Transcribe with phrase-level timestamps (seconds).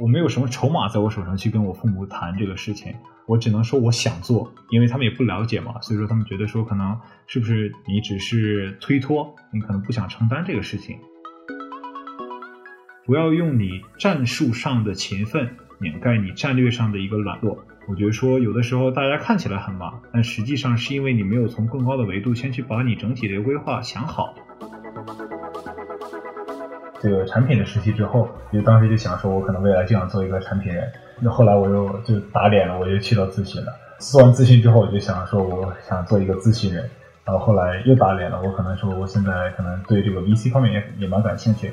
[0.00, 2.94] 我没有什么筹码在我手上去跟我父母谈这个事情，
[3.26, 10.96] 我只能说我想做，因为他们也不了解嘛，所以说他们觉得说可能是不是你只是推脱，你可能不想承担这个事情。
[13.04, 17.58] 不要用你战术上的勤奋掩盖你战略上的一个懒惰。
[17.86, 24.34] 我觉得说有的时候大家看起来很忙，但实际上是因为你没有从更高的维度先去把你整体的规划想好。
[27.02, 30.86] 这个产品的实习之后，就当时就想说，我可能未来就想做一个产品人。
[31.18, 33.72] 那后来我又就打脸了，我又去到咨询了。
[33.98, 36.90] 做完咨询之后，我就想说，我想做一个咨询人。
[37.24, 41.72] 然后后来又打脸了，我可能说，我现在可能对这个 VC 方面也也蛮感兴趣。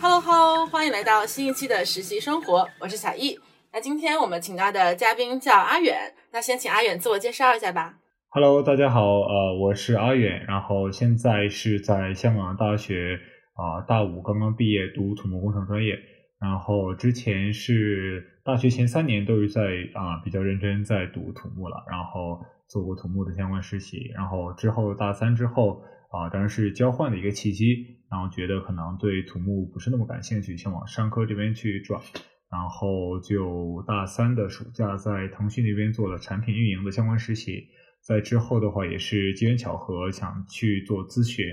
[0.00, 3.38] Hello Hello，欢迎来到新一期的实习生活，我是小易。
[3.70, 7.96] 那今天我们请到的嘉宾叫阿远，那先请阿远自我介绍一下吧。
[8.30, 13.18] Hello，大家好，呃，我是阿远，然后现在是在香港大学
[13.54, 15.98] 啊大五刚刚毕业，读土木工程专业。
[16.38, 19.62] 然后之前是大学前三年都是在
[19.94, 24.10] 啊比较认真在读土木了，然后做过土木的相关实习。
[24.14, 31.98] 然后之后大三之后啊，当然是交换的一个契机，然后觉得可能对土木不是那么感兴趣，想往商科这边去转。
[32.50, 37.68] 然后就大三的暑假在腾讯那边做了产品运营的相关实习。
[38.08, 41.44] 在之后的话，也是机缘巧合想去做咨询，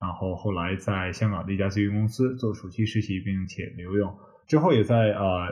[0.00, 4.16] 然后后来在香港的一家咨询公司做暑期实习，并且留用。
[4.46, 5.48] 之后也在呃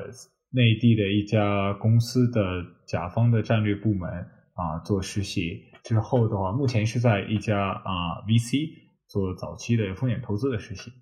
[0.51, 2.41] 内地的一家公司的
[2.87, 4.09] 甲方的战略部门
[4.55, 5.61] 啊做实习。
[5.83, 8.69] 之后的话，目前是在一家啊 VC
[9.09, 10.93] 做早期的风险投资的实习。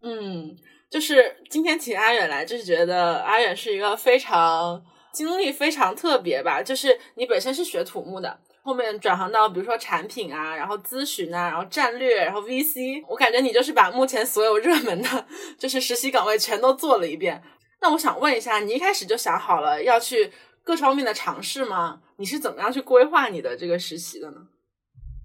[0.00, 0.54] 嗯，
[0.88, 1.16] 就是
[1.50, 4.80] 今天请阿远来，就是觉得阿远是一个非常
[5.12, 6.62] 经历非常特别吧。
[6.62, 8.38] 就是你本身是学土木的。
[8.66, 17.40] 后面转行到比如说产品啊，然后咨询啊，然后战略，然后 VC，我感觉你就是把目前所有热门的，就是实习岗位全都做了一遍。
[17.80, 20.32] 那我想问一下，你一开始就想好了要去
[20.64, 22.00] 各方面的尝试吗？
[22.16, 24.38] 你是怎么样去规划你的这个实习的呢？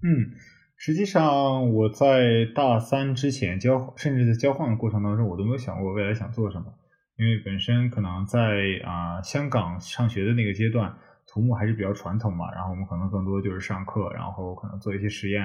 [0.04, 0.38] 嗯，
[0.76, 6.66] 实际上我在大三之前交，甚至在交换的过程当中，我都没有想过未来想做什么，
[7.18, 8.38] 因为本身可能在
[8.84, 10.96] 啊香港上学的那个阶段。
[11.32, 15.40] 土木还是比较传统嘛，然后我们可能更多就是上课，然后可能做一些实验，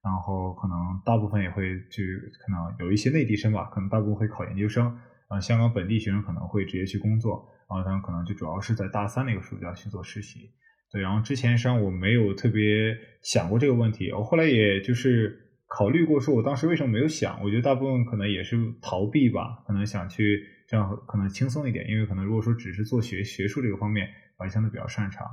[0.00, 10.48] 然后可能大部分也会去，可能有一些内地生吧，可能大部分会考研究生，啊，香港本地学生可能会直接去工作，然后他们可能就主要是在大三那个暑假去做实习，
[10.92, 15.36] 对，然后之前实际上我没有特别想过这个问题，我后来也就是
[15.66, 24.08] 考虑过，说我当时为什么没有想，我觉得大部分可能也是逃避吧，可能想去这样可能轻松一点，因为可能如果说只是做学学术这个方面。
[24.42, 25.26] 还相对比较擅长，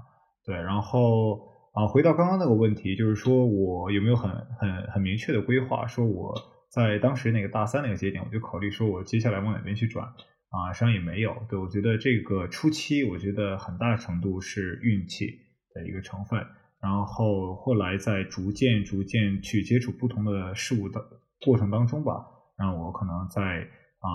[0.45, 1.41] 对，然后
[1.73, 5.85] 啊，回到刚刚那个问题，就是说我有没有很很很明确的规划？
[5.87, 6.33] 说我
[6.71, 10.05] 在当时那个大三那个节点，我就考虑说我接下来往哪边去转
[10.49, 10.71] 啊？
[10.71, 15.27] 实际上也没有，对我觉得这个初期，我觉得很大程度是运气
[15.73, 16.39] 的一个成分，
[16.81, 21.03] 然后后来在逐渐逐渐去接触不同的事物的
[21.45, 22.25] 过程当中吧，
[22.57, 23.41] 让我可能在
[23.99, 24.07] 啊。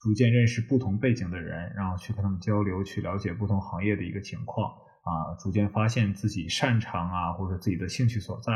[0.00, 4.72] 逐渐认识不同背景的人，然后去跟他们交流，去了解不同行业的一个情况
[5.02, 8.52] 啊，逐渐发现自己擅长啊，或者自己的兴趣所在。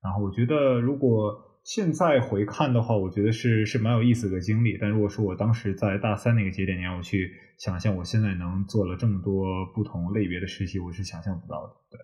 [0.00, 1.34] 然后我觉得，如果
[1.64, 4.78] 现在回看的话，我觉得是是蛮有意思的经历。
[4.78, 11.72] 但如果说我当时在大三那个节点，你让我去想象我现在能做了这么多不同类别的实习，我是想象不到的。
[11.90, 11.98] 对，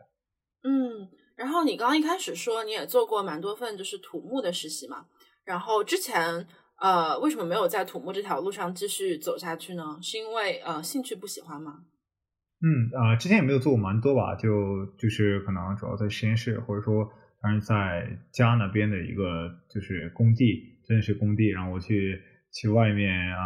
[0.69, 1.09] 嗯。
[1.37, 5.07] 然后你刚刚一开始说你也做过蛮多份就是土木的实习嘛，
[5.45, 6.49] 然后之前。
[6.81, 9.99] 呃，为什么没有在土木这条路上继续走下去呢？
[10.01, 11.85] 是因为呃兴趣不喜欢吗？
[12.63, 17.07] 嗯啊，之前也没有做过蛮多吧，就就是可能主要在实验室，或者说
[17.43, 22.19] 当然在家那边的一个就是工地，真的是工地，然后我去
[22.53, 23.45] 去外面啊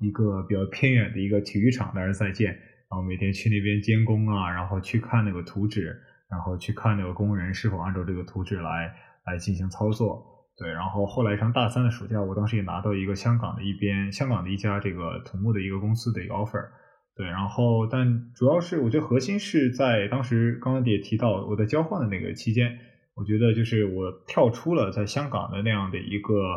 [0.00, 8.94] 一个比较偏远的一个体育场，当然再见，然后每天去那边监工啊，然后去看那个图纸，然后去看那个工人是否按照这个图纸来
[9.26, 10.31] 来进行操作。
[10.62, 16.62] 对，然后后来上大三的暑假，我当时也拿到一个香港的一边，香港的一家这个土木的一个公司的一个 offer。
[17.16, 22.78] 对，然后但主要是我觉得核心是在当时刚刚也提到我在交换的那个期间，
[23.16, 26.54] 我觉得就是我跳出了在香港的那样的一个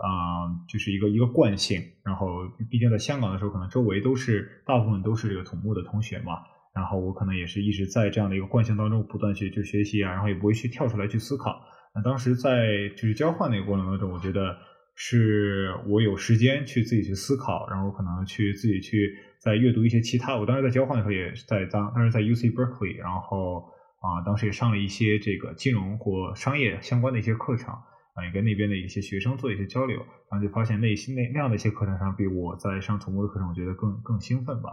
[0.00, 1.78] 啊，就是一个一个惯性。
[2.02, 2.28] 然后
[2.70, 6.40] 毕竟在香港的时候，可能周围都是大部分都是这个土木的同学嘛，
[6.74, 11.60] 然后我可能也是一直在这样的一个惯性当中不断去就学习啊，然后也不会去跳出来去思考。
[11.94, 14.56] 那当时在就是交换那个过程当中，我觉得
[14.96, 20.36] 是我有时间去自己去思考，然后可能去自己去再阅读一些其他。
[20.36, 23.70] 我当时在交换的时候也在当，当时在 U C Berkeley，然后
[24.00, 29.96] 啊，当时也上了一些这个金融或商业相关的一些课程，啊，也跟那边的一些学生做一些交流，
[30.30, 34.70] 然后就发现那些那那样的一些课程上，比我在上土木的课程，我觉得更更兴奋吧。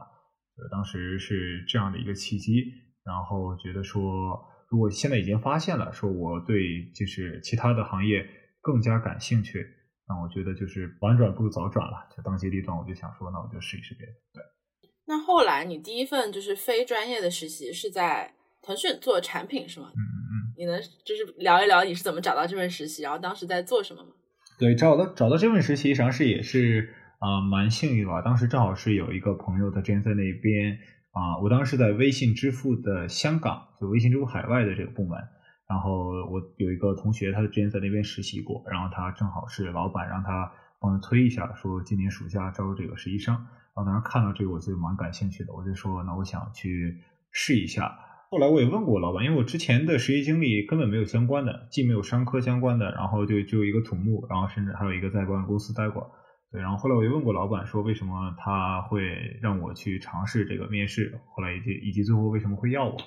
[0.72, 2.66] 当时是这样的一个契机，
[3.04, 4.40] 然后觉得说，
[4.72, 8.26] 如果现在已经发现了，说我对就是其他的行业
[8.62, 9.68] 更加感兴趣，
[10.08, 14.14] 那我觉得就是晚转不如早转了，就当机立断，我就想说，那我就试一试别的。
[14.34, 14.42] 对。
[15.06, 19.92] 那后来你第一份就是非专业的实习是在腾讯做产品是吗？
[19.94, 20.34] 嗯嗯嗯。
[20.58, 24.12] 你能就是聊一聊你是怎么找到这份实习，然后当时在做什么吗？
[24.58, 28.22] 对，找到找到这份实习，实际上是也是啊蛮幸运吧。
[28.22, 30.80] 当时正好是有一个朋友他之前在那边
[31.12, 35.20] 啊，我当时在微信支付的香港，就微信支付海外的这个部门。
[35.68, 43.36] 然后我有一个同学，他之前在那边实习过，然后他正好是老板让他帮他推一下，说今年暑假招这个实习生。
[43.74, 46.98] 然后当时看到这个，我就蛮感兴趣的，我就说那我想去
[47.32, 47.98] 试一下。
[48.30, 56.12] 后来我也问过老板，因为我之前的实习经历根本没有相关的，既没有商科相关的，然后就就一个土木，然后甚至还有一个在保险公司待过。
[56.52, 62.98] 对，然后后来我又问过老板，说为什么他会让我去尝试这个面试，后来以及以及最后为什么会要我。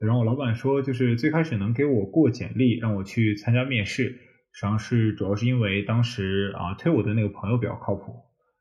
[0.00, 8.14] 对然后我老板说，就是最开始能给我过简历让我去参加面试，实际上是主要是因为当时啊推我的那个朋友比较靠谱。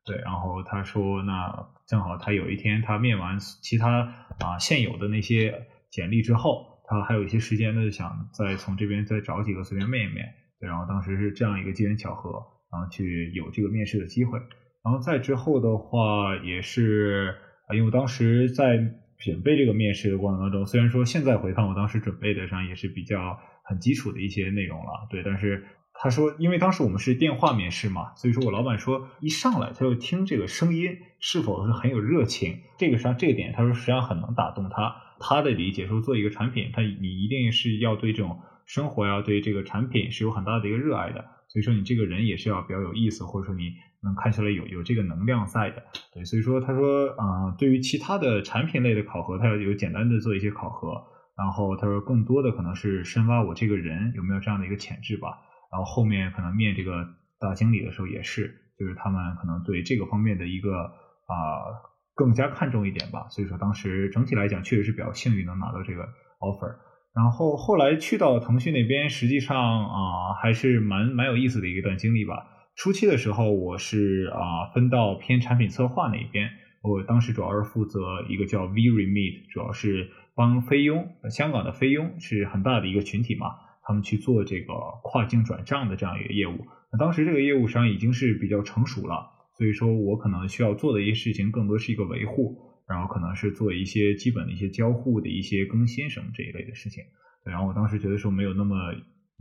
[0.06, 4.02] 对，然后他说，那正好他有一天他面完其他
[4.40, 5.68] 啊现有的那些。
[5.90, 10.26] 简历之后，他还有一些时间，呢想再从这边再找几个随便面一面。
[10.60, 14.40] 对，然后当时是这样一个机缘巧合，然后去有这个面试的机会。
[14.84, 17.36] 然后再之后的话，也是
[17.68, 18.78] 啊，因为我当时在
[19.18, 34.96] 准备这个面试的过程当中，虽然说现在回看我当时准备的上也是比较很基础的一些内容了，对，但是他说，因为当时我们是电话面试嘛，所以说我老板说一上来他就听这个声音是否是很有热情，这个上这个点他说实际上很能打动他。
[35.20, 41.26] 他的理解说，做一个产品，他你一定是要对这种生活呀，对这个产品是有很大的一个热爱的。
[41.48, 43.74] 所以说，你这个人也是要比较有意思，或者说你
[44.04, 45.84] 能看出来有有这个能量在的。
[46.14, 51.02] 对，所以说他说，啊，对于其他的产品类的考核，他要有简单的做一些考核。
[51.38, 55.30] 然后他说，更多的可能是深挖我这个人有没有这样的一个潜质吧。
[55.72, 57.06] 然后后面可能面这个
[57.40, 61.96] 大经理的时候也是，就是他们可能对这个方面的一个啊。
[62.18, 66.02] 更加看重一点吧，所以说当时整体来讲确实是比较幸运能拿到这个
[66.40, 66.76] offer。
[67.18, 72.46] 然后后来去到腾讯那边，实际上啊还是蛮蛮有意思的一段经历吧。
[72.76, 76.48] 初期的时候我是啊分到偏产品策划那边，
[76.84, 78.00] 我当时主要是负责
[78.30, 83.48] 一个叫 V Remit，主要是帮菲佣，香港的菲佣是很大的一个群体嘛，
[83.84, 86.68] 他们去做这个跨境转账的这样一个业务。
[86.92, 89.34] 那当时这个业务上已经是比较成熟了。
[89.58, 97.04] 所以说我可能需要做的一些事情，更多是一个维护，然后可能是做一些基本的一些交互的一些更新什么这一类的事情。
[97.44, 98.76] 对，然后我当时觉得说没有那么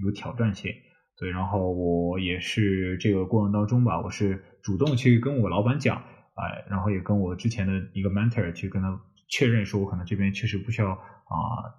[0.04, 0.72] 有挑战性，
[1.18, 5.96] 对，然后我也是这个过程当中吧，我是主动去跟我老板讲，
[6.34, 11.00] 哎，然后也跟我之前的一个 mentor 去跟他确认说，我可能这边确实不需要啊，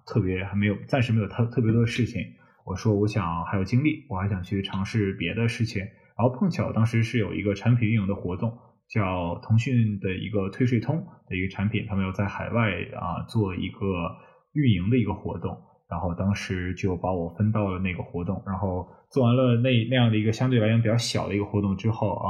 [0.06, 2.20] 特别还没有暂时没有特特别多的事情，
[2.64, 5.82] 我说我想还有精力，我还想去尝试别的事情。
[6.18, 14.16] 然后碰巧当时是有一个产品运营的活动，叫腾讯的一个退税通的一个产品，他们要在海外啊做一个
[14.52, 15.56] 运营的一个活动，
[15.90, 22.28] 然后当时就把我分到了那个活动，然后做完了那那样的一个相对来讲比较小的一个活动之后啊，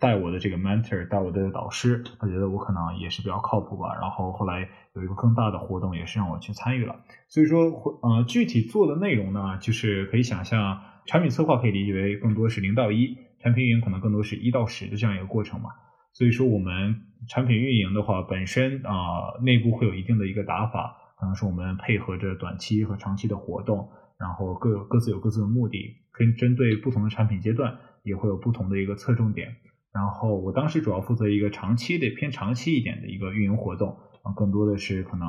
[0.00, 6.96] 带我的这个 mentor 带我的导师，他觉得我可能也是比较靠谱吧，然后后来有一个更大的活动也是让我去参与了，
[7.28, 7.70] 所以说
[8.02, 13.16] 呃具体做的内容呢，就是可以想象产品策划可以理解为更多是零到一。
[13.42, 15.70] 产品运营可能更多是一到十的这样一个过程嘛，
[16.12, 16.96] 所以说我们
[17.28, 23.88] 产品运营的话，本身啊内部会有一定的一个打法，可能是我们配合着短期和长期的活动，
[24.18, 29.56] 然后各各自有各自的目的，跟针对不同的产品阶段也会有不同的一个侧重点。
[29.92, 35.28] 然后我当时主要负责一个长期的偏长期一点的一个运营活动，啊更多的是可能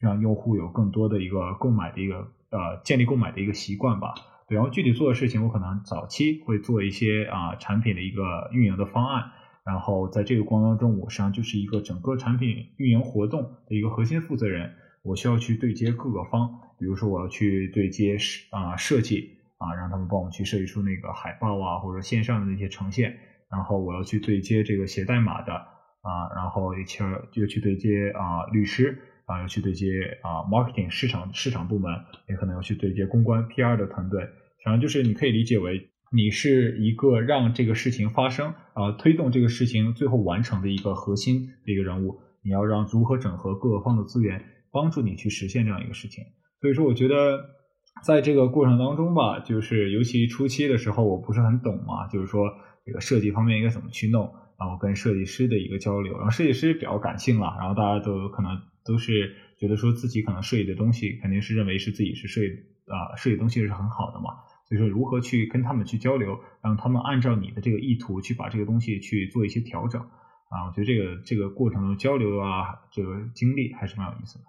[0.00, 2.18] 让用户有更多的一个购买的一个
[2.50, 4.14] 呃建立购买的一个习惯吧。
[4.48, 9.32] 然后具体做的事情，我可能早期会做一些啊产品的一个运营的方案，
[9.66, 23.18] 然后在这个过程当中，我实际上就是一个整个产品运营活动的一个核心负责人，我需要去对接各个方，比如说我要去对接设啊设计啊，让他们帮我去设计出那个海报啊或者线上的那些呈现，
[23.50, 28.96] 然后我要去对接这个写代码的啊，然后一切又去对接啊律师。
[29.26, 29.90] 啊，要去对接
[30.22, 31.92] 啊，marketing 市场市场部门，
[32.28, 34.20] 也可能要去对接公关 PR 的团队。
[34.64, 42.20] 反正就是你可以理解为，你是一个让这个事情发生啊，推动这个事情最后完成的一个核心的一个人物。
[42.42, 46.22] 你要让如何整合各方的资源，帮助你去实现这样一个事情。
[46.60, 47.40] 所以说，我觉得
[48.04, 52.48] 在这个过程当中吧，就是尤其初期的时候，我不是很懂嘛，就是说
[52.84, 62.48] 这个设计方面应该怎么去弄，然后跟设计师的一个交流，然后设计师比较感性了，然后大家都可能都是觉得说自己可能设计的东西肯定是认为是自己是设计
[62.86, 64.30] 啊设计东西是很好的嘛，
[64.68, 74.44] 所以说如何去跟他们去交流，让他们按照你的这个意图去把这个东西去做一些调整啊，我觉得这个这个过程中交流啊，这个经历还是蛮有意思的。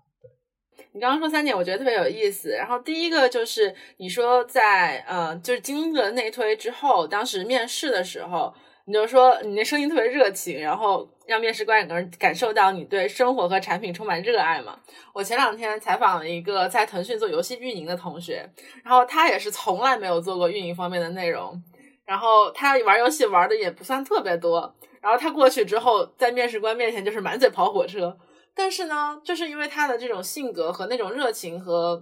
[0.94, 2.50] 你刚刚说三点，我觉得特别有意思。
[2.50, 8.54] 然后第一个就是你说在呃，就是经历了内推之后，当时面试的时候，
[8.88, 14.79] 你就说你那声音特别热情，然后让面试官也能感受到你对生活和产品充满热爱嘛。
[15.13, 18.50] 我前两天采访了一个在腾讯做游戏运营的同学，
[18.86, 21.62] 然后他也是从来没有做过运营方面的内容，
[22.06, 28.17] 然后他玩游戏玩的也不算特别多，然后他过去之后，在面试官面前就是满嘴跑火车。
[28.56, 32.01] 但是呢，就是因为他的这种性格和那种热情和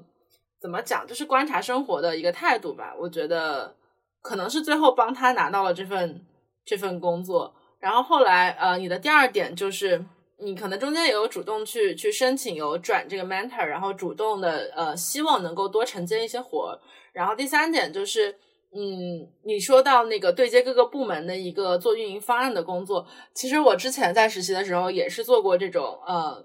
[0.62, 2.94] 怎么讲，就是观察生活的一个态度吧。
[2.96, 3.76] 我觉得
[4.22, 6.24] 可能是最后帮他拿到了这份
[6.66, 7.54] 这份工作。
[7.80, 10.04] 然后后来，呃，你的第二点就是
[10.40, 16.78] 你可能中间也有主动去去申请有转这个 mentor，然后主动的呃希望能够多承接一些活。
[17.14, 18.32] 然后第三点就是，
[18.74, 26.44] 嗯，你说到那个对接各个部门的一个做运营方案的工作，其实我之前在实习的时候也是做过这种呃。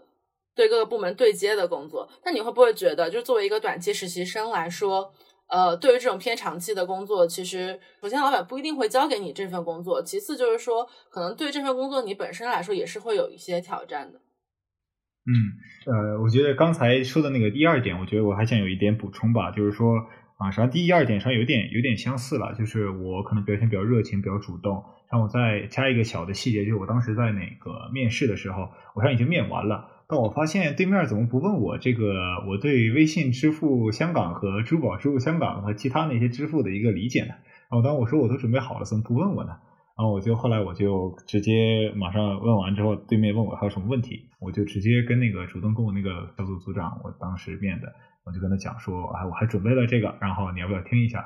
[0.53, 5.11] 对各个部门对接的工作，那你会不会觉得，就作为一个短期实习生来说，
[5.51, 14.21] 呃，对于这种偏长期的工作，其实首先老板不一定会交给你这份工作，其次就是说，可能对这份工作你本身来说也是会有一些挑战的。
[15.27, 15.35] 嗯，
[15.87, 19.97] 呃，我觉得刚才说的那个第二点，我觉得我还想有一点补充吧，就是说
[20.39, 24.83] 啊，实际上第一二点上有点有点相似了，就是我可能表现比较热情，比较主动。
[25.11, 30.00] 然后我再加一个小的细节，就是我当时在那个面试的时候，我上已经面完了。
[30.11, 32.13] 但我发现对面怎么不问我这个
[32.49, 37.35] 我对微信支付香港和支付宝支付香港和其他那些支付的一个理解呢？
[37.71, 39.57] 然后当我说我都准备好了，怎么不问我呢？
[39.97, 47.87] 然后我就后来我就直接马上问完之后，对面问我还有什么问题，我就直接跟那个主动跟我那个小组组长，我当时面的，
[48.25, 51.19] 我就跟他讲说，哎，我还准备了这个，然后你要不要听一下？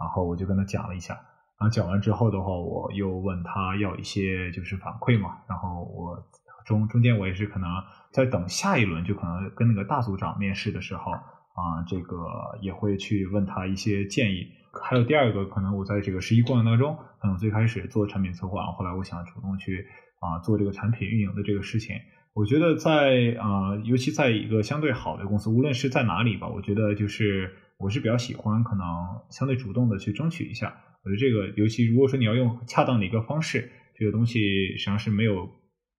[0.00, 1.14] 然后我就跟他讲了一下，
[1.60, 6.16] 然后讲完之后的话，我又问他要一些就是反馈嘛，然后我
[6.64, 7.68] 中中间我也是可能。
[8.12, 12.26] 在等下一轮，就可能跟那个大组长面试的时候啊，这个
[12.60, 14.46] 也会去问他一些建议。
[14.82, 19.86] 还有第二个，可能我在这个实习过程当中，可能最开始做产品策划，后来我想主动去
[20.20, 21.96] 啊做这个产品运营的这个事情。
[22.34, 28.84] 我觉得在啊，尤其在一个相对好的公司，无论是在哪里吧，我觉得就是我是比较喜欢可能
[29.30, 30.74] 相对主动的去争取一下。
[31.02, 35.48] 我觉得这个，尤其如果说你要用恰当的一个方式，这个东西实际上是没有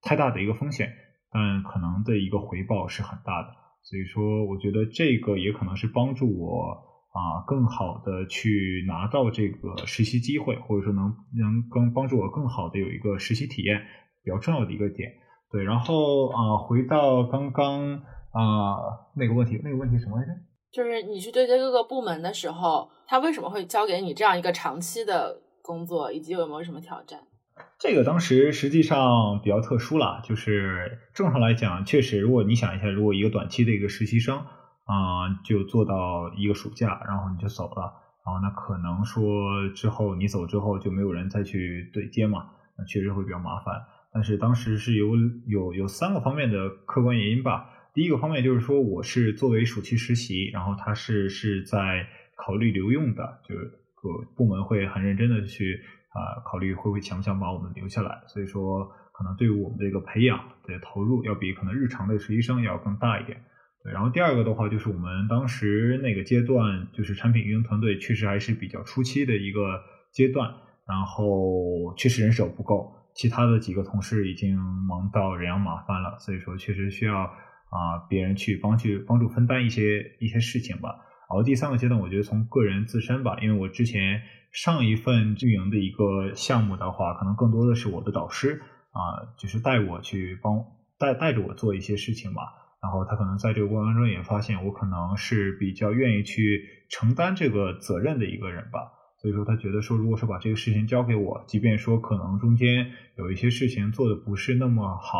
[0.04, 0.88] 太大的一个风险。
[1.32, 3.48] 但可能的一个回报是很大的，
[3.82, 6.78] 所以说我觉得这个也可能是帮助我
[7.10, 13.82] 啊更好的去拿到这个实习机会，或者说能能更帮助我更好的有一个实习体验
[14.22, 15.10] 比较重要的一个点。
[15.50, 17.96] 对，然后啊回到刚刚
[18.30, 18.76] 啊
[19.16, 20.30] 那个问题，那个问题什么来着？
[20.72, 27.20] 就是你去对接各个部门的时候，他为什么会交给你这样一个长期的工作，以及有没有什么挑战？
[27.78, 34.38] 这个当时实际上比较特殊了，就是正常来讲，确实，如果你想一下，如果一个短期的一个实习生
[34.84, 37.92] 啊，就做到一个暑假，然后你就走了，
[38.24, 42.46] 然后那可能说之后你走之后就没有人再去对接嘛，
[42.78, 43.84] 那确实会比较麻烦。
[44.12, 45.10] 但是当时是有
[45.46, 47.70] 有有三个方面的客观原因吧。
[47.92, 55.82] 第一个方面就是说，我是作为暑期实习，然后他是是在考虑留用的，就是各部门会很认真的去。
[56.14, 63.42] 啊，考虑会不会强不想把我们留下来，所以说可能对于我们这个培养的投入要比可能日常的实习生要更大一点。
[63.82, 70.48] 对，然后第二个的话就是我们当时那个阶段，就是产品运营团队确实还是比较初期的一个阶段，
[70.86, 80.94] 然后确实人手不够，其他的几个同事已经忙到人仰马翻了，所以说确实需要啊别人去帮去帮助分担一些一些事情吧。
[81.34, 84.22] 然后第三个阶段，我觉得从个人自身吧，因为我之前。
[84.54, 88.62] 上一份运营的一个项目的话，可能更多的是我的导师
[88.92, 90.64] 啊，就是带我去帮
[90.96, 92.42] 带带着我做一些事情嘛。
[92.80, 98.78] 然后他可能在这个过程中也发现我可能是比较愿意去承担这个责任的一个人吧。
[99.20, 105.18] 所以说他觉得说，如果说把这个事情交给我，即便说可能中间有一些事情做的不是那么好，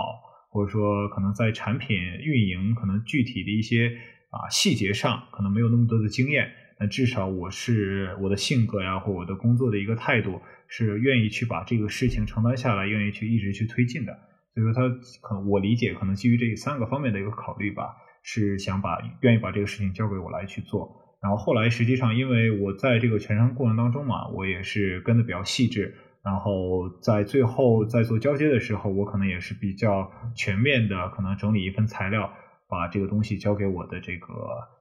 [0.48, 3.90] 或者说可能在产品运营可能具体的一些
[4.34, 6.50] 啊细节上可能没有那么多的经验。
[6.80, 14.12] 那至少我是我的性格呀，或我的工作的一个态度是愿意去把这个事情承担下来，愿意去一直去推进的。
[14.52, 14.82] 所以说，他
[15.22, 21.16] 可我理解可能基于这三个方面的一个考虑吧，是想把愿意把这个事情交给我来去做。
[21.22, 32.30] 然后后来实际上因为我在这个全商过程当中嘛，我也是跟的比较细致，然后在最后在做交接的时候，我可能也是比较全面的，可能整理一份材料，
[32.74, 34.26] 把这个东西交给我的这个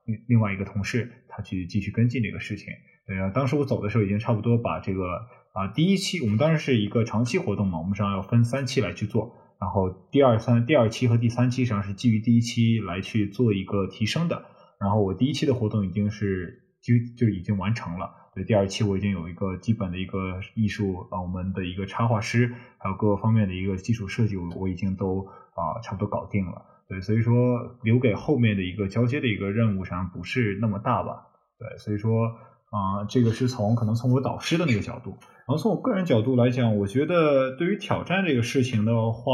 [0.05, 2.73] 另另外一个同事，他去继续跟进这个事情。
[3.05, 9.35] 对啊，当时我走的时候已经差不多把这个啊第一期，我们当时是一个长期活动嘛，我们实际上要分三期来去做。
[9.61, 14.43] 然后第二三第二期和第三期实际上是基于第一期来去做一个提升的。
[14.79, 26.65] 然后我第一期的活动已经是就就已经完成了，对第二期我已经有一个基本的一个艺术啊，我们的一个插画师，还有各个方面的一个基础设计，我我已经都啊差不多搞定了。
[26.93, 31.25] 对，所以说留给后面的一个交接的一个任务上不是那么大吧？
[31.57, 32.27] 对，所以说
[32.69, 35.17] 啊，这个是从可能从我导师的那个角度。
[35.19, 39.33] 然后从我个人角度来讲，我觉得对于挑战这个事情的话，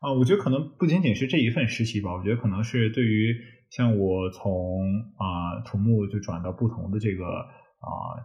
[0.00, 3.36] 啊，我觉得可能不仅仅是这一份实习吧，我觉得可能是对于
[3.70, 4.82] 像我从
[5.16, 8.18] 啊土木就转到不同的这个啊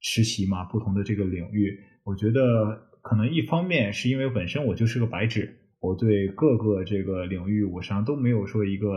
[0.00, 2.42] 实习嘛，不同的这个领域，我觉得
[3.00, 8.92] 可能一方面是因为本身我就是个白纸，我对各个这个领域我实际上都没有说一个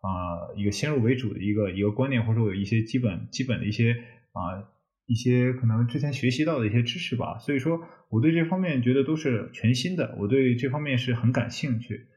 [0.00, 3.92] 啊一个先入为主的一个一个观念，或者说有一些基本基本的一些
[4.32, 4.68] 啊。
[5.10, 7.80] 一些可能之前学习到的一些知识吧，所以说
[8.10, 12.08] 我对这方面觉得都是全新的，我对这方面是很感兴趣。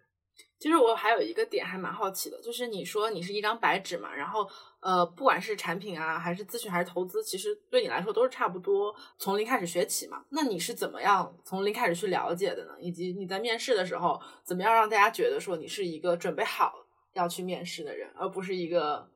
[0.61, 4.47] 其实我还有一个点还蛮好奇的，就是你说你是一张白纸嘛，然后
[4.79, 10.23] 呃，不管是产品啊，还是咨询，还是投资，其实对你来说都是差不多，从零开始学起嘛。
[10.29, 12.73] 那你是怎么样从零开始去了解的呢？
[12.79, 19.09] 以及你在面试的时候，怎么样让大家觉得说你是一个准备好要去面试的人，而不是一个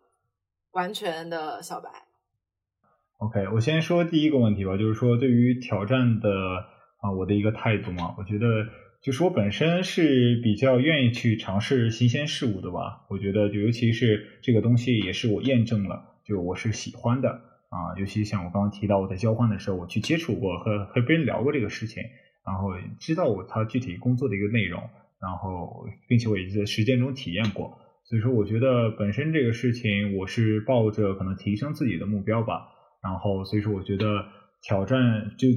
[0.71, 2.07] 完全的小白
[3.19, 6.27] ？OK，我先说第一个问题吧，就是说对于挑战的
[7.01, 8.47] 啊，我的一个态度嘛，我觉得
[9.05, 13.05] 就是我本身是比较愿意去尝试新鲜事物的吧。
[13.07, 17.29] 我觉得就尤其是这个东西也是我验证了，就我是喜欢的
[17.69, 17.93] 啊。
[17.99, 22.01] 尤其像我刚刚提到我在交换的时候，我去接触过和和别人聊过这个事情，
[22.43, 22.69] 然后
[22.99, 24.81] 知道我他具体工作的一个内容，
[25.21, 32.69] 然后并且我也在实践中体验过，所以说我觉得本身这个事情我是抱着可能提升自己的目标吧。
[33.03, 34.25] 然后，所以说我觉得
[34.63, 35.47] 挑战就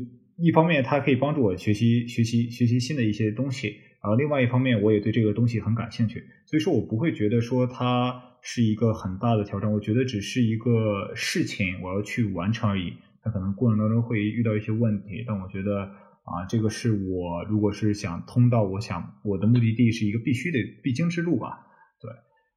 [0.40, 12.94] 一方面它可以帮助我学习学习学习新的一些东西，然后另外一方面我也对这个东西很感兴趣，所以说我不会觉得说它是一个很大的挑战，我觉得只是一个事情我要去完成而已。
[13.20, 15.82] 它可能过程当中会遇到一些问题，但我觉得
[16.22, 21.66] 啊，这个是我如果是想通到我想我的目的地是一个必须的必经之路吧，
[22.00, 22.10] 对。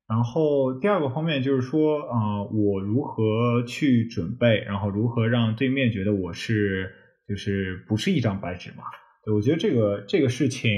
[0.07, 6.93] 然后第二个方面就是说，啊，我如何去准备，然后如何让对面觉得我是
[7.27, 8.83] 就是不是一张白纸嘛？
[9.23, 10.71] 对，我觉得这个这个事情，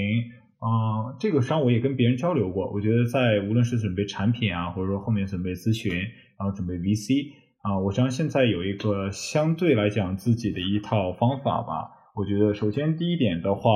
[0.60, 2.72] 啊，这个实际上我也跟别人交流过。
[2.72, 11.90] 我觉得在无论是准备产品啊，或者说后面准备咨询，然后准备 VC 啊，我实际上现在有一个相对来讲自己的一套方法吧。
[12.16, 13.72] 我觉得首先第一点的话，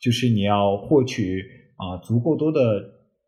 [0.00, 1.44] 就是你要获取
[1.76, 2.60] 啊足够多的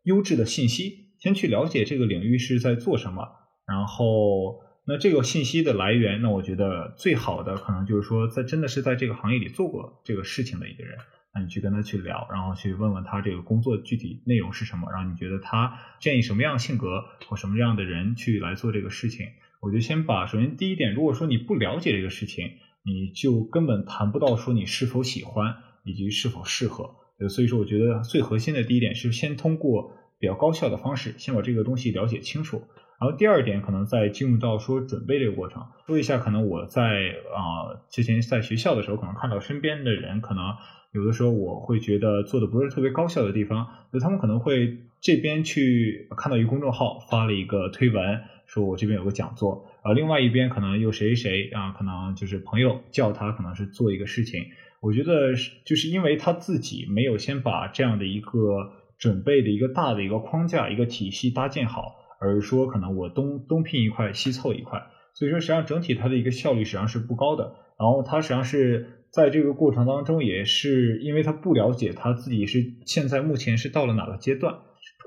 [0.03, 1.03] 优质的信息。
[1.19, 3.23] 先去了解这个领域是在做什么，
[3.65, 10.97] 然后那这个信息的来源，那我觉得最好的可能就是说，在真的是在这个行业里做过这个事情的一个人，
[11.33, 19.27] 那你去跟他去聊，然后去问问他这个工作具体内容是什么，然后你觉得他建议什么样性格或什么样的人去来做这个事情。
[19.61, 22.45] 我就先把首先第一点，如果说你不了解这个事情，
[22.83, 26.95] 你就根本谈不到说你是否喜欢以及是否适合。
[27.29, 29.97] 所以说，我觉得最核心的第一点是先通过。
[30.19, 32.63] 比较高效的方式，先把这个东西了解清楚。
[33.03, 35.61] 然后第二点，可能再进入到说准备这个过程。
[35.85, 40.55] 说一下，可能我在啊之前在学校的时候，可能看到身边的人，可能
[40.93, 54.45] 有的时候我会觉得做的不是特别高效的地方，就他们可能会这边去看到一个公众号发了一个推文，说我这边有个讲座，啊，另外一边可能又谁谁啊，可能就是朋友叫他，可能是做一个事情。
[54.79, 58.71] 我觉得是就是因为他自己没有先把这样的一个。
[58.99, 64.81] 准备的一个大的一个框架、一个体系搭建好，而是说可能我东东拼一块，西凑一块，
[65.13, 67.55] 所以说实际上整体它的一个效率实际上是不高的。
[67.77, 74.55] 然后他实际上是在这个过程当中，也是因为他不了解他自己是现在目前是到了哪个阶段，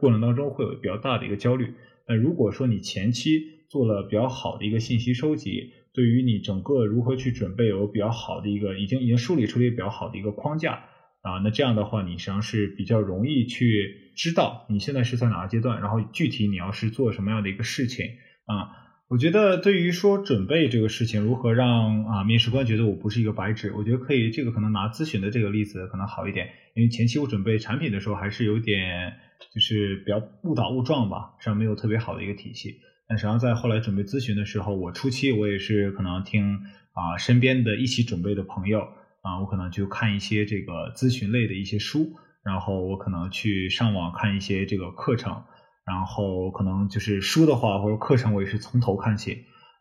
[0.00, 1.72] 过程当中会有比较大的一个焦虑。
[2.08, 10.84] 那如果说你前期做了比较好的一个信息收集，对于你整个如何去准备有比较好的一个已经已经梳理出一个比较好的一个框架。
[11.22, 18.06] 啊，那这样的话，你实际上是比较容易去知道你现在是在哪个阶段，然后具体你要是做什么样的一个事情
[18.46, 18.84] 啊。
[19.08, 29.12] 我觉得对于说准备这个事情，如何让啊面试官觉得我不是一个白纸，我觉得可以，这个可能拿咨询的这个例子可能好一点，因为前期我准备产品的时候还是有点
[29.54, 32.80] 就是比较误打误撞吧，实际上没有特别好的一个体系。
[33.08, 36.58] 但实际上在后来准备咨询的时候，我初期我也是可能听
[36.92, 38.88] 啊身边的一起准备的朋友
[39.26, 42.12] 啊，我可能就看一些这个咨询类的一些书，
[42.44, 45.42] 然后我可能去上网看一些这个课程，
[45.84, 49.32] 然后可能就是书的话或者课程我也是从头看起，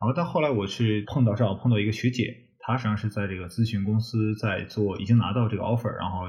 [0.02, 6.22] 然后到后来我是碰到正好碰到一个学姐，她实际上是在这个咨询公司在做，已经拿到这个 offer，然后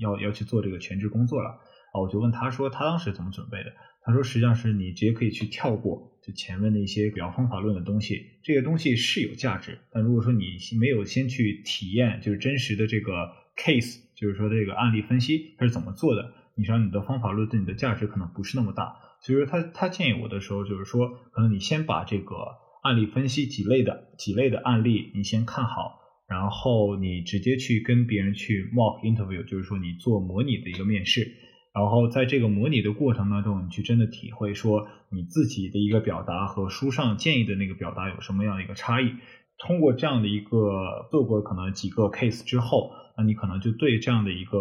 [0.00, 1.50] 要要去做这个全职工作了。
[1.92, 3.70] 啊，我就问她说她当时怎么准备的？
[4.04, 9.78] 他说实际上是你直接可以去跳过就前面的一些比较方法论的东西，这些东西是有价值。
[9.90, 10.44] 但如果说你
[10.78, 13.12] 没有先去体验，就是真实的这个
[13.56, 18.94] case，就是说这个案例分析它是怎么做的，你说你的方法论对你的价值可能不是那么大。
[19.20, 22.34] 所以说他他建议我的时候就是说，可能你先把这个
[22.82, 31.36] 案例分析几类的几类的案例你先看好，然后你直接去跟别人去 mock interview，就是说你做模拟的一个面试。
[31.74, 39.14] 然后在这个模拟的过程当中，你去真的体会说你自己的一个表达和书上建议的那个表达有什么样的一个差异。
[39.58, 44.58] 通过这样的一个做过可能几个 case 之后，那你可能就对这样的一个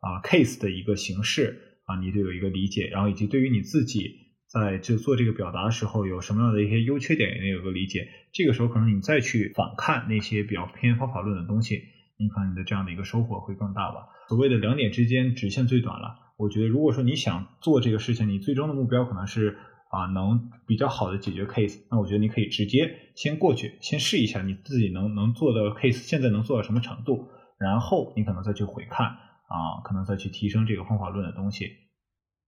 [0.00, 4.10] 啊 case 的一个形式啊，你就有一个理解，然后以及对于你自己
[4.46, 8.06] 在就做这个表达的时候有什么样的一些优缺点也有个理解。
[8.32, 11.82] 这个时候可能你再去反看那些比较偏方法论的东西，
[12.18, 14.06] 你可能你的这样的一个收获会更大吧。
[14.28, 16.23] 所谓的两点之间直线最短了。
[16.36, 19.56] 我觉得，如果说你想做这个事情，你最终的目标可能是
[19.90, 31.66] 啊，能比较好的解决 case，那我觉得你可以直接先过去，先试一下你自己能能做的 case，现在能做到什么程度，然后你可能再去回看啊，可能再去提升这个方法论的东西。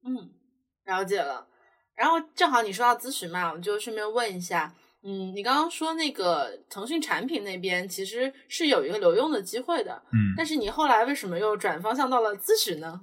[0.04, 0.30] 嗯，
[0.86, 1.46] 了解了。
[1.94, 13.00] 然后正好你说到咨询嘛，我就顺便问一下，嗯，你刚刚说那个腾讯产品那边其实是有一个留用的机会的，嗯，但是你后来为什么又转方向到了咨询呢？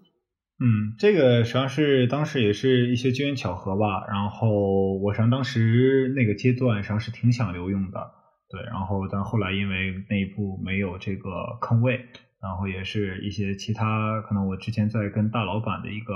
[0.66, 4.06] 嗯，这个实际上是当时也是一些机缘巧合吧。
[4.08, 8.00] 然后我上当时那个阶段实际上是挺想留用的，
[8.50, 8.64] 对。
[8.72, 12.06] 然后但后来因为内部没有这个坑位，
[12.42, 16.14] 然后也是一些其他可能我之前在跟大老板的一个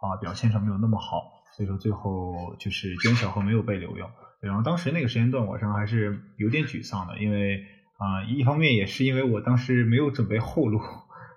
[0.00, 4.08] 啊表现上没有那么好，所以说最后就是机缘巧合没有被留用。
[4.40, 7.66] 然后当时那个时间段我实际上还是有点沮丧的，因为
[7.98, 10.80] 啊一方面也是因为我当时没有准备后路。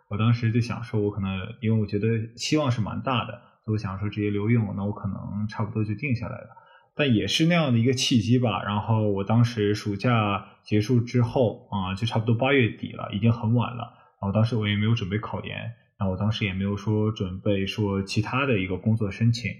[0.10, 3.32] 我当时就想说，我可能因为我觉得期望是蛮大的，
[3.66, 6.50] 所以我想说直接留用，那我可能差不多就定下来了。
[6.96, 8.62] 但也是那样的一个契机吧。
[8.64, 13.94] 然后我当时暑假结束之后啊，就差不多八月底了，已经很晚了。
[14.22, 15.58] 然后当时我也没有准备考研，
[15.98, 19.52] 然后我当时也没有说准备说其他的一个工作申请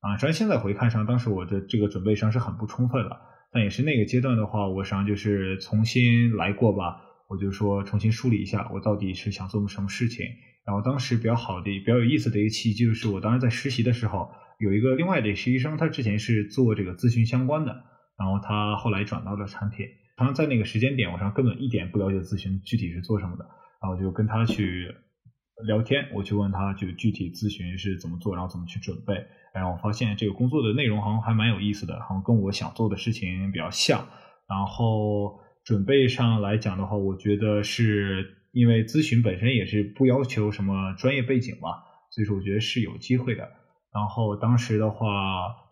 [0.00, 0.18] 啊。
[0.18, 3.18] 虽然现在回看上，当时我的这个准备上是很不充分了，
[3.50, 7.00] 但也是那个阶段的话，我实际上就是重新来过吧。
[7.28, 10.26] 我就说重新梳理一下，我到底是想做什么事情。
[10.66, 17.84] 然后当时比较好的、比较有意思的一个契机，就是我当时在实习的时候，有一个另外的实习生，他之前是做这个咨询相关的，
[18.18, 19.86] 然后他后来转到了产品。
[20.16, 23.44] 他在那个时间点，我上根本一点不了解咨询具体是做什么的，
[23.82, 24.94] 然后就跟他去
[25.66, 29.14] 聊天，我去问他就具体咨询是怎么做，然后怎么去准备。
[29.52, 34.08] 然后我发现这个工作的内容好像还蛮有意思的，好像跟我想做的事情比较像。
[34.48, 35.43] 然后。
[35.64, 41.70] 准备上来讲的话，我觉得是因为咨询本身也是不要求什么专业背景嘛，
[42.10, 43.48] 所以说我觉得是有机会的。
[43.92, 45.08] 然后当时的话，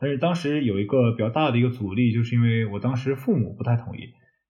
[0.00, 4.00] 但是当时有一个比较大的一个阻力，就是因为我当时父母不太同意，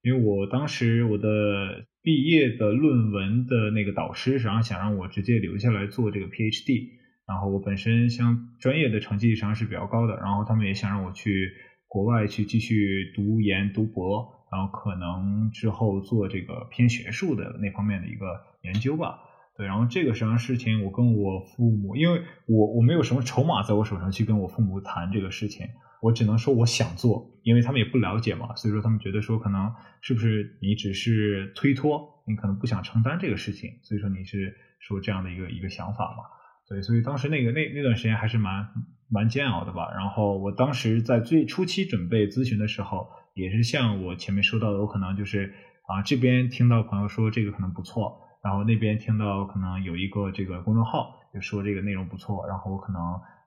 [0.02, 6.90] 因为我当时我的毕业的论文的那个导师实际上想让我直接留下来做这个 PhD，
[7.26, 11.50] 然后我本身像专业的成绩实际上是比较高的，然后他们也想让我去
[11.88, 14.41] 国外去继续读研读博。
[14.53, 19.19] 然后可能之后做这个偏学术的那方面的一个研究吧，
[19.57, 19.67] 对。
[19.67, 25.67] 然后这个实际上事情，我跟我父母，因为我我没有什么筹码在我手上去跟我父母谈这个事情，
[26.03, 36.25] 我只能说我想做，因为他们也不了解嘛，所以说他们觉得说可能是不是你只是推脱，你可能不想承担这个事情，所以说你是说这样的一个一个想法嘛，
[36.69, 36.83] 对。
[36.83, 38.69] 所以当时那个那那段时间还是蛮
[39.09, 39.91] 蛮煎熬的吧。
[39.95, 43.09] 然后我当时在最初期准备咨询的时候。
[43.35, 45.55] 也是像我前面说到的，我可能就是
[45.87, 53.01] 啊这边听到朋友说这个可能不错，然后那边听到可能有一个这个公众号就说这个内容不错，然后我可能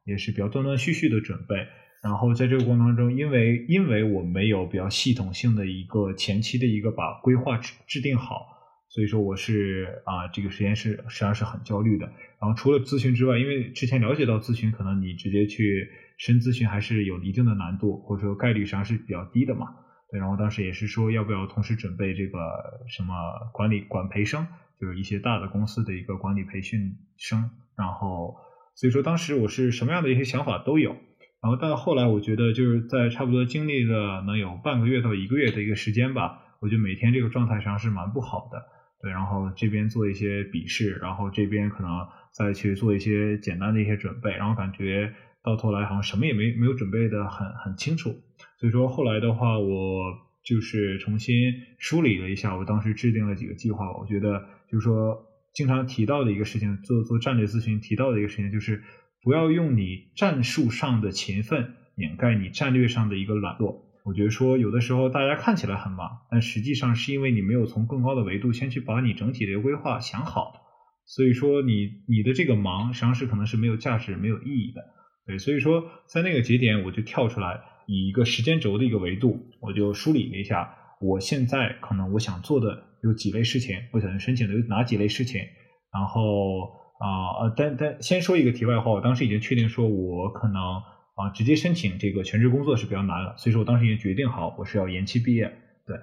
[0.05, 1.55] 也是比较断断续续的准备，
[2.03, 8.54] 然后在这个过程当中，因为因为我没有比较系统性的一个前期的一个把规划制制定好，
[8.95, 12.05] 所以说我是啊这个时间是实际上是很焦虑的。
[12.39, 15.91] 然后除了咨询之外，因为之前了解到咨询可能你直接去。
[16.17, 19.75] 深咨询还是有一定的难度，或者说概率实际上是比较低的嘛。
[20.09, 22.39] 对，然后当时也是说要不要同时准备这个
[22.87, 23.13] 什么
[23.51, 24.47] 管理管培生，
[24.79, 27.51] 就是一些大的公司的一个管理培训生。
[27.75, 28.37] 然后
[28.75, 30.95] 所以说当时我是什么样的一些想法都有。
[31.41, 38.63] 然后到后来，我觉得就是在差不多经历了能有半个月到一个月的一个时间吧，我觉得每天这个状态上是蛮不好的。
[39.09, 41.89] 然后这边做一些笔试，然后这边可能
[42.31, 45.13] 再去做一些简单的一些准备，然后感觉
[45.43, 48.15] 到头来好像什么也没没有准备的很很清楚。
[48.59, 50.13] 所以说后来的话，我
[50.43, 51.35] 就是重新
[51.77, 53.91] 梳理了一下，我当时制定了几个计划。
[53.97, 55.17] 我觉得就是说
[55.53, 58.83] 经常提到的一个事情，做做战略咨询提到的一个事情就是。
[59.23, 63.81] 不要用你战术上的勤奋掩盖你战略上的一个懒惰。
[64.05, 70.53] 我觉得说有的时候大家看起来很忙，但实际上是因为你没有从更高的维度先去把你整体的规划想好，
[71.05, 74.81] 所以说你你的这个忙实际上是可能是没有价值、没有意义的。
[75.25, 85.41] 对，所以说在那个节点我就跳出来，以一个时间轴的一个维度，我就梳理了一下，我现在可能我想做的有几类事情，我想申请的有哪几类事情，
[85.91, 86.85] 然后。
[86.97, 90.81] 啊呃，但但先说一个题外话，我当时已经确定说，我可能
[91.15, 95.47] 啊直接申请这个全职工作是比较难了，所以说我当时也决定好我是要延期毕业，
[95.87, 95.97] 对。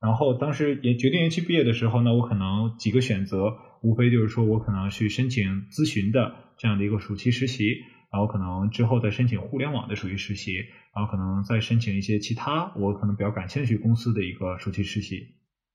[0.00, 7.74] 然后当时也决定延期毕业的时候呢，我可能几个选择，无非就是说我可能去申请咨询的这样的一个暑期实习，
[8.12, 10.54] 然后可能之后再申请互联网的暑期实习，
[10.94, 15.16] 然后可能再申请一些其他我可能比较感兴趣公司的一个暑期实习。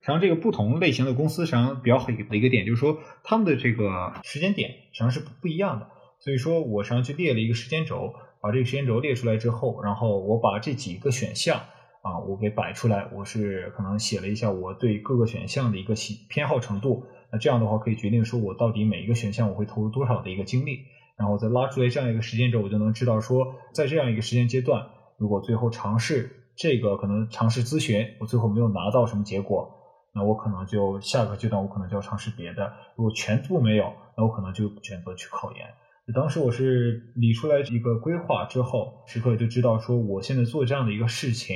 [0.05, 5.87] 实际上，这个不同类型的公司，实际上比较好的一个点就是说，他们的这个时间点实际上是不一样的。
[6.19, 11.61] 所以说，我实际上去列了一个时间轴，把这个时间轴列出来之后，然后我把这几个选项
[12.01, 13.07] 啊，我给摆出来。
[13.13, 17.05] 我是可能写了一下我对各个选项的一个喜偏好程度。
[17.31, 20.79] 那这样的话，可以决定说我到底每一个选项我会投入多少的一个精力。
[21.15, 29.71] 然后再拉出来这样一个时间轴，我就能知道说，在这样一个时间阶段，如果最后尝试这个可能尝试咨询，我最后没有拿到什么结果。
[30.13, 32.73] 那我可能就下个阶段，我可能就要尝试别的。
[32.97, 35.65] 如果全部没有，那我可能就选择去考研。
[36.11, 41.55] 当时我是理出来一个规划之后，时刻就知道说，我现在做这样的一个事情，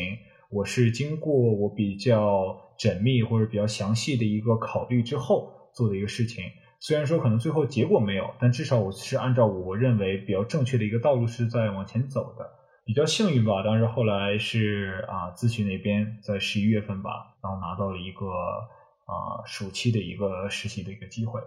[0.50, 6.46] 我是经过我比较缜密或者比较详细的一个考虑之后做的一个事情。
[6.80, 12.46] 虽然说可能最后结果没有，但至少我是按照我认为比较正确的一个道路是在往前走的。
[12.86, 21.42] 比较幸运吧，当时后来是啊，咨询那边在十一月份吧，然后拿到了一个啊暑期的一个实习的一个机会。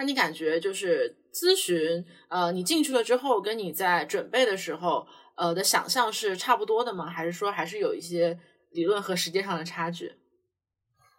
[0.00, 7.04] 那你感觉就是咨询呃，你进去了之后，跟你在准备的时候呃的想象是差不多的吗？
[7.04, 8.38] 还是说还是有一些
[8.70, 10.12] 理论和实践上的差距？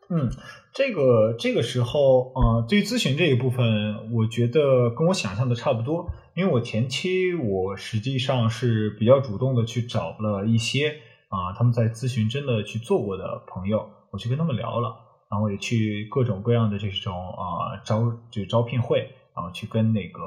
[0.10, 0.32] 嗯，
[0.74, 6.10] 这个这个时候啊，对于咨询这一部分，我觉得跟我想象的差不多。
[6.36, 10.90] 因为我前期我实际上是比较主动的去找了一些
[11.28, 14.96] 啊他们在咨询真的去做过的朋友，我去跟他们聊了，
[15.32, 19.00] 然后也去各种各样的这种啊招就招聘会，
[19.36, 20.20] 然后去跟那个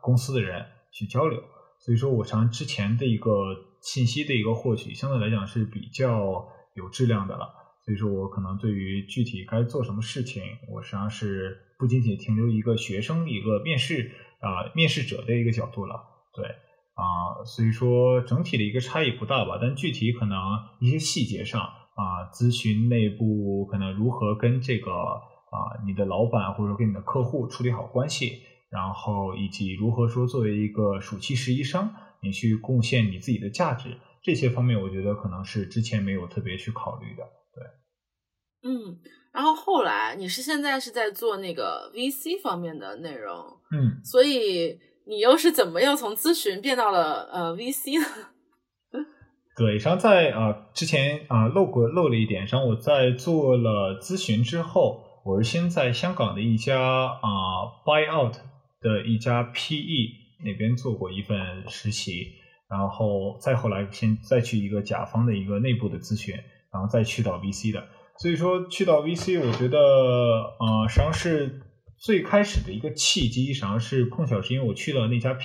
[0.00, 1.42] 公司的人去交流。
[1.80, 3.32] 所以说我常之前的一个
[3.82, 7.52] 信息的一个获取，相对来讲是比较有质量的了。
[7.84, 14.12] 所以说我可能对于具体该做什么事情，我实际上是不仅仅停留一个学生一个面试。
[14.42, 15.94] 啊，面试者的一个角度了，
[16.34, 20.36] 对啊，所以说整体的一个差异不大吧，但具体可能
[20.80, 21.62] 一些细节上
[22.02, 31.88] 啊，咨询内部可能如何跟这个啊你的老板或者跟你的客户处理好关系，然后以及如何说作为一个暑期实习生，
[32.20, 37.22] 你去贡献你自己的价值，这些方面我觉得可能是之前没有特别去考虑的，
[37.54, 38.98] 对，嗯。
[39.32, 43.34] 然后后来你是现在是在做那个 VC 方面的内容，
[43.70, 48.06] 嗯，所以你又是怎么又从咨询变到了呃 VC 呢？
[49.56, 58.34] 对，然后在啊之前啊漏过漏了一点，然后我在做了咨询之后，我是先在香港的一家啊 Buyout
[58.80, 62.28] 的一家 PE 那边做过一份实习，
[62.68, 66.34] 然后再后来先再去一个甲方的一个内部的咨询，
[66.72, 67.86] 然后再去到 VC 的。
[68.18, 71.60] 所以说去到 VC，我觉得呃，实际上是
[71.98, 75.44] 最开始的一个契机，实际上是碰巧是因为我去了那家 PE，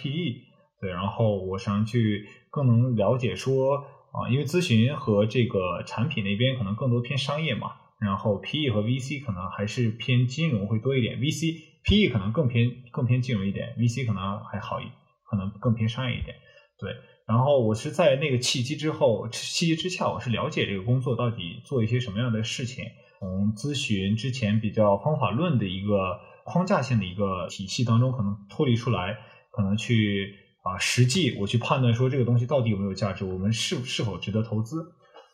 [0.79, 14.85] 对，然后我实际上去更能了解说啊，因为咨询和这个产品那边可能更多偏商业嘛，然后 PE 和 VC 可能还是偏金融会多一点，VC PE 可能更偏更偏金融一点，VC 可能还好一，
[15.23, 16.35] 可能更偏商业一点，
[16.79, 16.95] 对。
[17.27, 22.85] 然后我是在那个契机之后，契机之下，我是了解这个工作到底做一些什么样的事情。
[23.19, 29.17] 从咨询之前比较方法论的一个框架性的一个体系当中，可能脱离出来，
[29.51, 30.35] 可能去
[30.67, 34.83] 啊实际我去判断说这个东西到底有没有价值，我们是是否值得投资。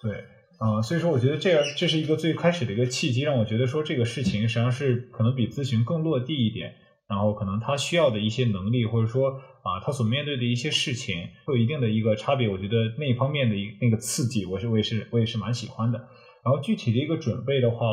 [0.02, 0.24] 对，
[0.60, 6.76] 啊，所以说我觉得这样这是一个最开始的一个契机，让我觉得说这个事情实际上是可能比咨询更落地一点。
[7.06, 12.48] 然后可能他需要的一些能力，或者说啊他所面对的一些事情，会有一定的一个差别。
[12.48, 16.00] 我觉得那一方面的一那个刺激，我是我也是我也是蛮喜欢的。
[16.44, 17.86] 然后具体的一个准备的话，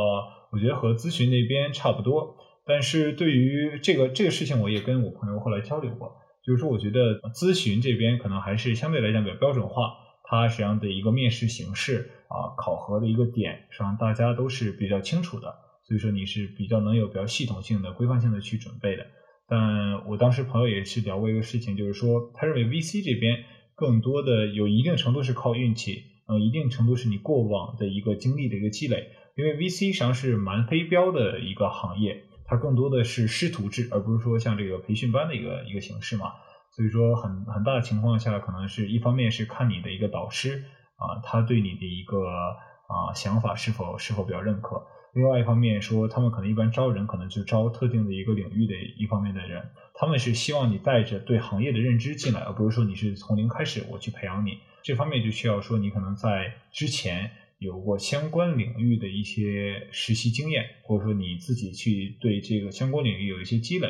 [0.53, 2.37] 我觉得和咨询那边差不多。
[2.65, 9.93] 但是对于这个这个事情，我也跟我朋友后来交流过，就是说我觉得咨询这边可能还是相对来讲比较标准化，
[10.25, 15.55] 它实际上的一个面试形式啊，考核的一个点，实际上大家都是比较清楚的，
[15.87, 19.07] 所以说你是比较能有比较系统性的、规范性的去准备的。
[19.49, 26.05] 但我当时朋友也是聊过一个事情，就是说他认为 VC 这边更多的有一定程度是靠运气。
[26.31, 36.33] 呃，一定程度是你过往的一个经历的一个积累，因为 VC 实际上是蛮非标的一个行业，它更多的是师徒制，而不是说像这个培训班的一个一个形式嘛。
[36.73, 40.65] 所以说，很很大的情况下，可能是一方面是看你的一个导师
[40.97, 44.85] 啊，他对你的一个啊想法是否是否比较认可。
[45.13, 54.59] 另外一方面说，他们可能一般招人，可能就招特定的一个领域的一方面的人，他们是希望你带着对行业的认知进来，而不是说你是从零开始我去培养你。
[54.83, 63.87] 这方面就需要说你可能在之前有过相关领域的一些实习经验，或者说你自己去对这个相关领域有一些积累，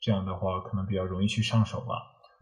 [0.00, 1.94] 这样的话可能比较容易去上手吧。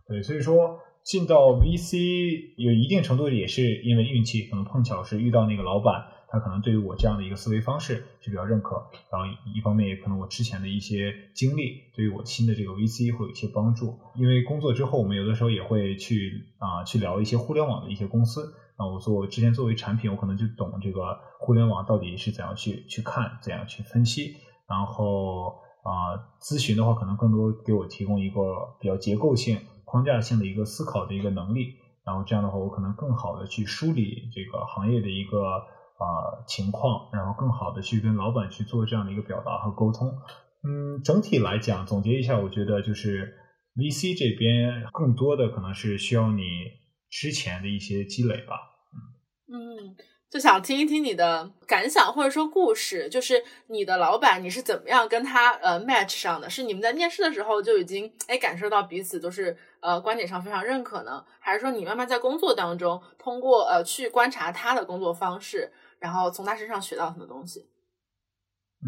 [0.07, 6.15] 对，所以说进到 VC 有一定程度也是因为运气，可能碰巧是遇到那个老板。
[6.31, 8.77] 他可能对于我这样的一个思维方式是比较认可，
[9.11, 13.99] 然后一方面也可能我之前的一些经历对于我新的这个 VC 会有一些帮助。
[14.15, 18.53] 因为工作之后，我们有的时候也会去啊去聊一些互联网的一些公司。
[18.79, 24.37] 那我做之前作为产品，我可能就懂这个互联网到底是怎样去去看，怎样去分析。
[24.69, 28.41] 然后啊咨询的话，可能更多给我提供一个
[28.81, 31.75] 比较结构性、框架性的一个思考的一个能力。
[32.05, 35.39] 然后这样的话，我可能更好的去梳理这个行业的一个。
[35.99, 40.09] 啊，情况，然后更好的去跟老板去做这样的一个表达和沟通。
[40.63, 43.35] 嗯，整体来讲，总结一下，我觉得就是
[43.75, 46.45] VC 这边更多的可能是需要你
[47.11, 48.59] 之前的一些积累吧。
[49.51, 49.97] 嗯，
[50.31, 56.51] 就想听一听你的感想或者说故事，就是你的老板你是怎么样跟他呃 match 上的？
[56.51, 61.25] 是你们在面试的时候就已经哎感受到彼此都是呃观点上非常认可呢？
[61.41, 65.73] 还是说你慢慢在工作当中通过呃去观察他的工作方式？
[65.99, 67.61] 然后从他身上学到很多东西。
[68.81, 68.87] 嗯，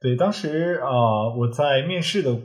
[0.00, 2.36] 对，当时啊，我在面试的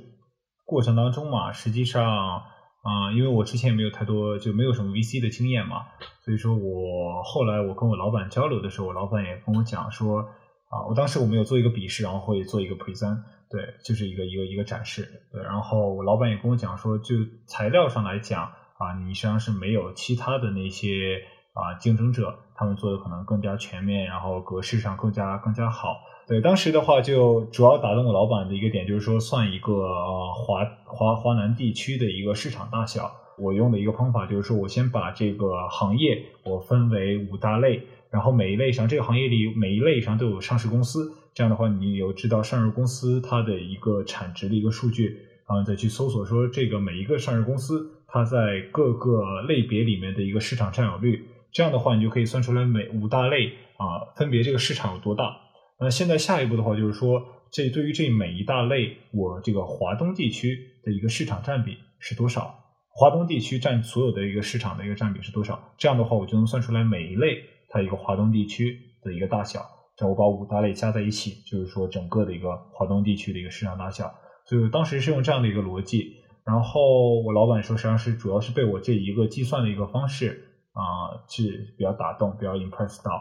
[0.63, 2.43] 过程当中嘛，实际上
[2.81, 5.87] 啊，因为我之前也没有太多，就没有什么 VC 的经验嘛，
[6.23, 10.21] 所以说我后来我跟我老板交流的时候，我老板也跟我讲说
[10.69, 13.17] 啊，我当时我们有做一个笔试，然后会做一个 present，
[13.49, 17.15] 对，就是一个一个一个展示，对，然后我老板也跟我讲说，就
[17.47, 18.43] 材料上来讲
[18.77, 21.21] 啊，你实际上是没有其他的那些。
[21.59, 25.97] 啊，竞争者他们做的可能更加全面，然后格式上更加更加好。
[26.27, 33.11] 对，当时的话就主要打动我老板的一个点，就是说算一个呃华华华南地区的一个市场大小。
[33.37, 45.17] 我用的一个方法就是说我先把这个行业我分为五大类，然后每一类上这个行业里每一类上都有上市公司，这样的话你有知道上市公司它的一个产值的一个数据，
[45.47, 51.25] 然后再去搜索说这个每一个上市公司它在各个类别里面的一个市场占有率。
[51.51, 55.35] 这样的话，你就可以算出来每五大类啊，分别这个市场有多大。
[55.79, 62.55] 那现在下一步的话，就是说，这对于这每一大类，我这个华东地区的一个市场占比是多少？
[62.91, 65.73] 华东地区占所有的一个市场的一个占比是多少？
[65.77, 69.65] 这样的话，我就能算出来每一类它一个华东地区的一个大小。
[69.95, 74.13] 这我把五大类加在一起，就是说整个的一个华东地区的一个市场大小。
[74.45, 80.48] 所以当时是用这样的一个逻辑，然后我老板说，实际上是主要是被我这一个计算的一个方式。
[80.79, 83.11] 啊，是比较打动，比较 impress 到，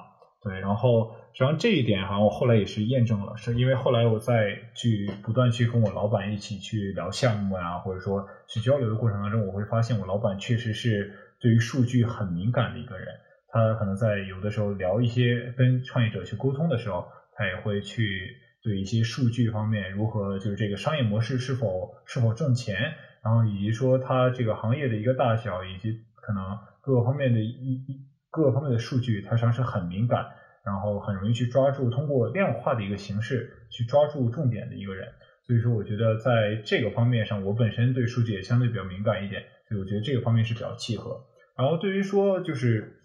[0.43, 13.09] 对，然后实际上这一点好像我后来也是验证了，是因为后来我在去不断去跟我老板一起去聊项目啊，或者说去交流的过程当中，我会发现我老板确实是对于数据很敏感的一个人，
[13.49, 22.95] 他可能在有的时候聊一些跟创业者去沟通的时候，他也会去对一些数据方面如何就是这个商业模式是否是否挣钱，
[23.25, 26.57] 然后以及说他这个行业的一个大小以及可能。
[26.89, 30.25] 各方面的一一各方面的数据，它实际上是很敏感，
[30.65, 35.07] 然后很容易去抓住，通过量化的一个形式去抓住重点的一个人。
[35.43, 41.21] 所以说，我觉得在这个方面上，我本身对数据也相对比较敏感一点，所以我觉得这个方面是比较契合。
[41.59, 43.03] 然后对于说就是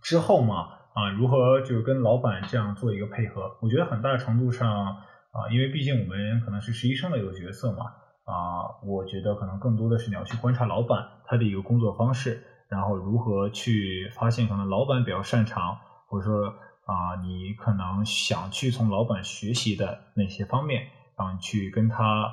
[0.00, 7.86] 之后嘛，啊，如何就跟老板这样做一个配合，我觉得很大程度上啊，因为毕竟我们可能是实习生的一个角色嘛，
[8.24, 12.40] 啊，我觉得可能更多的是你要去观察老板他的一个工作方式。
[12.68, 16.46] 然后如何去发现可能老板比较擅长，或者说
[16.86, 22.32] 啊，你可能想去从老板学习的那些方面，然后去跟他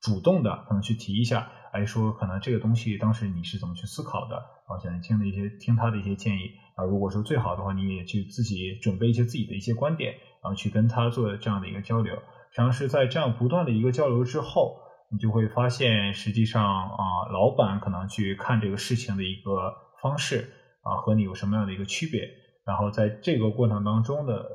[0.00, 6.84] 主动的可能去提一下，哎，说可能这个东西当时你是怎么去思考的，然后想听的一些听他的一些建议啊。
[6.84, 12.14] 如果说最好的话，你也去自己准备一些自己的一些观点，然后去跟他做这样的一个交流。
[12.14, 14.78] 实际上是在这样不断的一个交流之后，
[15.10, 20.48] 你就会发现，实际上啊，老板可能去看这个事情的一个方式
[20.82, 22.28] 啊，和你有什么样的一个区别。
[22.64, 24.46] 然后在这个过程当中的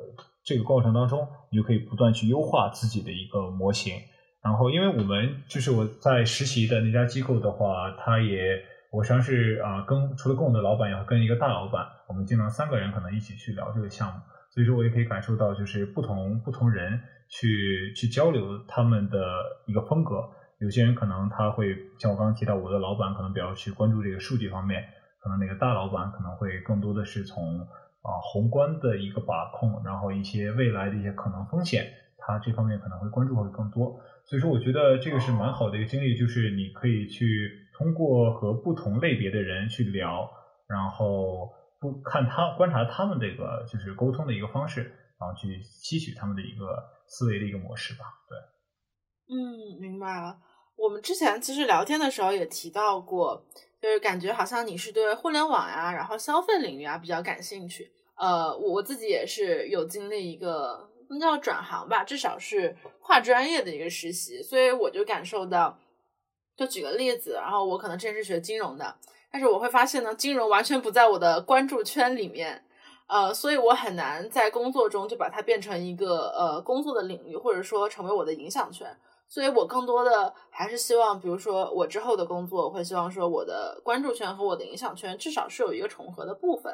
[0.44, 3.94] 这个过程当中，你就可以不断去优化自己的一个模型。
[4.42, 14.22] 然后，因为我们就是我在实习的那家机构的话，他也我实际上是啊，跟除了跟我的老板，也会跟一个大老板，我们经常三个人可能一起去聊这个项目。
[14.52, 19.20] 所以说我也可以感受到，就是不同不同人去去交流他们的
[19.66, 20.30] 一个风格。
[20.60, 24.84] 有些人可能他会像我刚刚提到，我的老板可能比较去关注这个数据方面，
[25.20, 27.68] 可能那个大老板可能会更多的是从。
[28.06, 34.00] 啊，宏观的一个把控，然后一些未来的一些可能风险，他这方面可能会关注会更多。
[34.26, 40.30] 所以说，我觉得这个是蛮好的一个经历，就是你可以去通过和不同类别的人去聊，
[40.68, 41.50] 然后
[41.80, 44.84] 不看他观察他们这个就是沟通的一个方式，
[45.20, 48.06] 然后去吸取他们的一个思维的一个模式吧。
[48.30, 48.38] 对，
[49.28, 50.38] 嗯，明白了。
[50.76, 53.44] 我们之前其实聊天的时候也提到过，
[53.82, 57.92] 就是感觉好像你是对互联网呀，然后消费领域啊比较感兴趣。
[58.16, 65.78] 呃，我我自己也是有经历一个那叫转行吧，至少是跨专业的一个实习，所以我就感受到，
[66.56, 68.96] 就举个例子，然后我可能之前是学金融的，
[69.32, 72.64] 但是我会发现呢，金融完全不在我的关注圈里面，
[73.08, 78.98] 呃，所以我很难在工作中就把它变成一个呃工作的领域，或者说成为我的影响圈，
[79.36, 86.74] 所以我更多的还是希望，比如说我之后的工作，我会希望说我的关注圈和我的影响圈至少是有一个重合的部分。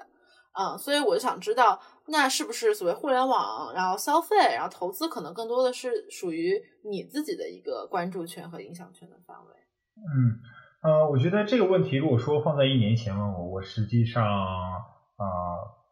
[0.54, 9.54] 嗯，所以我就想知道，那是不是所谓互联网，然后消费，然后投资，可能更多的是属于你自己的一个关注圈和影响圈的范围？
[9.98, 10.38] 嗯，
[10.84, 15.26] 呃，我觉得这个问题如果说放在一年前问我，我实际上啊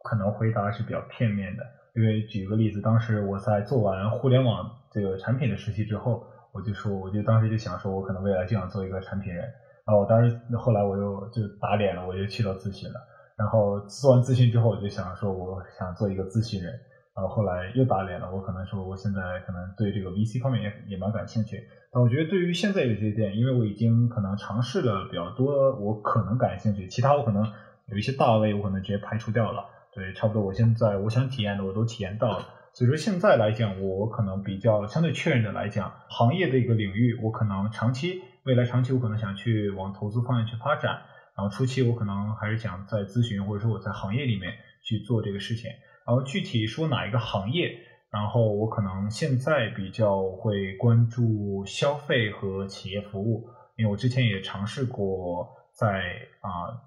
[0.04, 1.64] 可能回答是比较片面的，
[1.96, 9.44] 因为举个例子，当时我在做完互联网这个产品的实习之后，我就说，我就当时就想说，我可能未来就想做一个产品人，
[9.86, 12.96] 然后我当时后来我又就打脸了，我就去到咨询了。
[13.38, 16.74] 然后做完咨询之后，我就想说，我想做一个咨询人。
[17.16, 21.62] 然后后来又打脸了，我可能说，我现在可能对这个 VC 方面也也蛮感兴趣。
[21.92, 26.88] 但我觉得对于现在有些点，因为我已经可能尝试了比较多，我可能感兴趣。
[26.88, 27.44] 其他我可能
[27.88, 29.66] 有一些大类，我可能直接排除掉了。
[29.94, 32.46] 对，差不多我现在我想体验的我都体验到了。
[32.80, 41.02] 所以说现在来讲，我可能比较相对确认的来讲，行业的一个领域，我可能长期未来长期我可能想去往投资方向去发展。
[41.36, 45.70] 然后初期我可能还是想在咨询或者说我在行业里面去做这个事情。
[46.08, 47.70] 然后具体说哪一个行业，
[48.12, 56.80] 然后我可能现在比较会关注消费和企业服务，因为我之前也尝试过在啊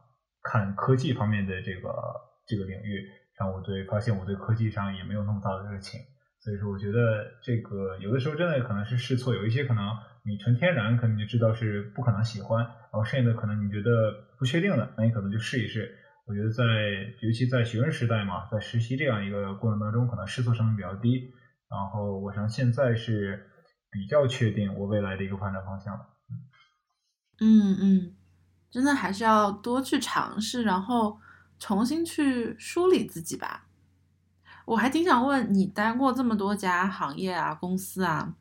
[0.43, 1.93] 看科技方面的这个
[2.47, 3.07] 这个领域，
[3.39, 6.01] 让我对发现我对科技上也没有那么大的热情，
[6.41, 9.83] 所以说我觉得这个有的时候真的可能是试错，有一些可能。
[10.25, 15.99] 你纯天然可能就知道是不可能喜欢，然后剩下的可能你觉得不确定的，那你可能就试一试。
[16.29, 16.63] 我觉得在
[17.21, 21.35] 尤其在学生时代嘛，在实习这样一个过程当中，可能试错成本比较低。
[21.69, 23.51] 然后我想现在是
[23.91, 26.07] 比较确定我未来的一个发展方向了。
[27.41, 28.15] 嗯嗯，
[28.71, 31.19] 真的还是要多去尝试，然后
[31.63, 33.69] 重新去梳理自己吧。
[34.65, 38.35] 我还挺想问你，待过这么多家行业啊，公司啊。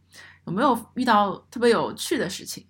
[0.48, 2.64] 有没有遇到特别有趣的事情？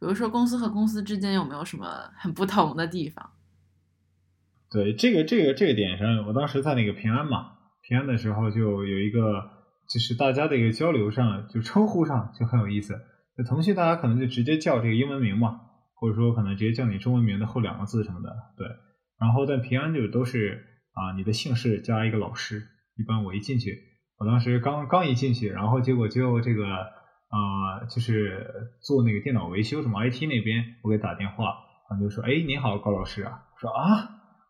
[0.00, 3.30] 比如说公司和公司之间有没有什么很不同的地方？
[4.68, 9.48] 对这个这个这个点上，我当时在那个平安嘛，平安的时候就有一个，
[9.88, 13.00] 就是大家的一个交流上，就称呼上就很有意思。
[13.36, 15.60] 那腾讯大家可能就直接叫这个英文名嘛，
[15.94, 18.34] 或者说可能直接叫你中文名的后两个字什么的。
[18.56, 18.66] 对，
[19.20, 22.62] 然后在平安就都是啊，你的姓氏加一个老师。
[22.96, 23.78] 一般我一进去，
[24.18, 26.64] 我当时刚刚一进去，然后结果就这个。
[27.34, 28.46] 啊，就是
[28.80, 31.52] 做那个电脑维修，什么 IT 那边，我给打电话，
[31.88, 33.42] 他就说，哎，你好，高老师啊。
[33.60, 33.82] 说啊，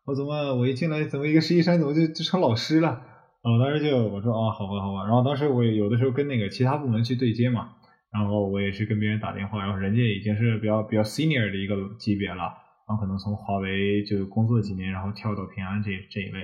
[0.05, 2.89] 我怎么我一进来，怎么一个实习生，怎么就就成老师了？
[2.89, 5.03] 啊，当时就我说，啊，好吧，好吧。
[5.07, 7.71] 然后当时我也有的时候跟那个其他部门去对接嘛，
[8.13, 12.53] 然后我也是跟别人打电话，然后人家已经是比较比较 senior 的一个级别了，
[12.87, 16.39] 然后可能从华为就工作几年，然后跳到平安这这一位，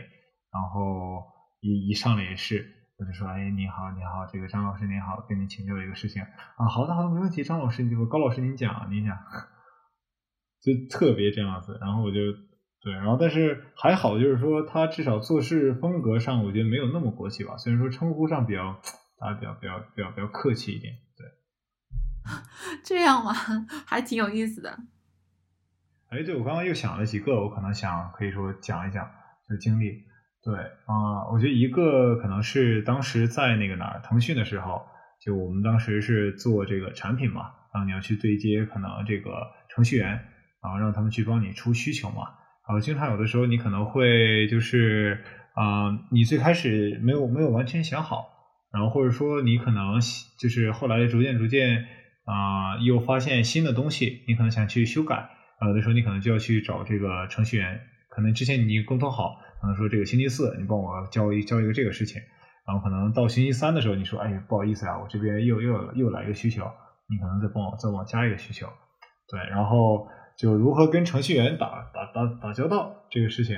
[0.51, 1.23] 然后
[1.59, 2.77] 一一上来也是。
[2.97, 9.17] 我就说，哎，你好，你好，这个张老师您好，跟您请教一个事情啊，好的，好的，没问题，张老师，你高老师您讲，您讲，
[10.61, 12.19] 就特别这样子，然后我就
[12.79, 18.79] 对，然后但是还好，就是说他至少做事风格上，我觉得没有那么国企吧，虽然说称呼上比较，
[19.17, 21.25] 大家比较比较比较比较客气一点，对。
[22.85, 23.33] 这样吗？
[23.87, 24.77] 还挺有意思的。
[26.11, 29.09] 哎，对，我刚刚又想了几个，我可能想可以说讲一讲
[29.47, 29.93] 就经历。
[30.43, 34.81] 对啊，我觉得一个可能是当时在那个哪儿腾讯的时候，
[35.23, 37.43] 就我们当时是做这个产品嘛，
[37.73, 39.31] 然后你要去对接可能这个
[39.73, 40.09] 程序员，
[40.61, 42.23] 然后让他们去帮你出需求嘛。
[42.67, 48.27] 然后经常有的时候你可能会就是啊，你最开始没有没有完全想好，
[48.73, 50.01] 然后或者说你可能
[50.37, 51.85] 就是后来逐渐逐渐
[52.25, 55.29] 啊，又发现新的东西，你可能想去修改，
[55.67, 59.37] 有的时候你可能就要去找这个程序员，可能之前你沟通好。
[59.61, 62.19] 可能说这个星期四你帮我交一交一个这个事情，
[62.65, 66.63] 然后可能到星期三的时候你说，哎，不好意思啊，我这边又又又来一个需求，
[67.07, 68.65] 你可能再帮我再帮我加一个需求，
[69.29, 73.55] 对，然后就如何跟程序员打打打打交道这个事情，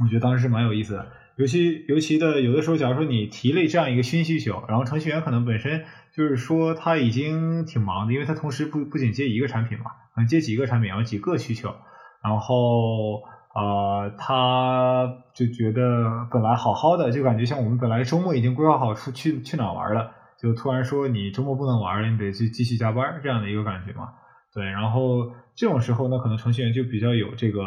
[0.00, 9.86] 我觉得当时是蛮有意思的，尤其尤其的有的时候，假如说你提了这样一个新需求，然后程序员可能本身就是说他已经挺忙的，因为他同时不不仅接一个产品嘛，
[10.16, 11.74] 能接几个产品，然后几个需求，
[12.22, 13.22] 然后。
[13.56, 24.10] 啊，他就觉得本来好好的，就感觉像我们本来周末已经规划好出去去哪玩了，就突然说你周末不能玩了，你得去继续加班这样的一个感觉嘛。
[24.52, 27.62] 对，然后这种时候呢，可能程序员就比较有这个，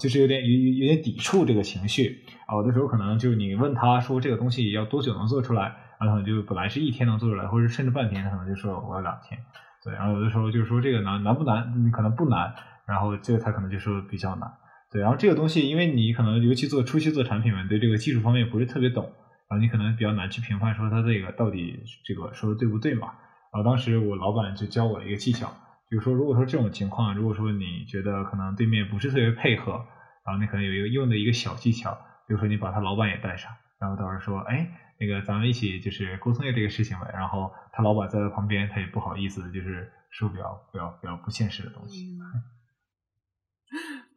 [0.00, 2.56] 就是有点有有点抵触这个情绪啊。
[2.56, 9.38] 有的时候可能就你问他说这个东西要多久能做出来，然后就本来是一天能做出来，或者甚至半天，他可能就说我要两天。
[9.84, 11.84] 对，然后有的时候就是说这个难难不难？
[11.84, 12.54] 你可能不难，
[12.86, 14.50] 然后这个他可能就说比较难。
[14.90, 19.04] 对，然后这个东西，因为你可能尤其做初期做产品嘛，对这个技术方面不是特别懂，
[19.50, 23.08] 然后你可能比较难去评判说他这个到底这个说的对不对嘛。
[23.52, 25.52] 然后当时我老板就教我一个技巧，
[25.90, 29.72] 就是说如果说这种情况，如果说你觉得可能对面不是特别配合，
[30.24, 31.92] 然后你可能有一个用的一个小技巧，
[32.26, 34.66] 比如说你把他老板也带上，然后到时候说，哎，
[34.98, 37.10] 那个咱们一起就是沟通一下这个事情呗。
[37.12, 42.06] 然后他老板在他旁边，他也不好意思，就是说比较比较比较不现实的东西。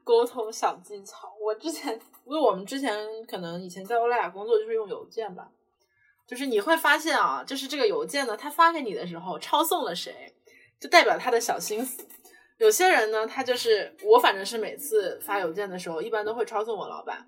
[0.03, 1.93] 沟通小技巧，我之前
[2.25, 2.95] 因为我们之前
[3.27, 5.49] 可能以前在欧莱雅工作就是用邮件吧，
[6.25, 10.33] 就是你会发现啊，就是这个邮件呢，他发给你的时候抄送了谁，
[10.79, 12.07] 就代表他的小心思。
[12.59, 17.27] 有些人呢，他就是我，反正是每次发邮件的时候，一般都会抄送我老板。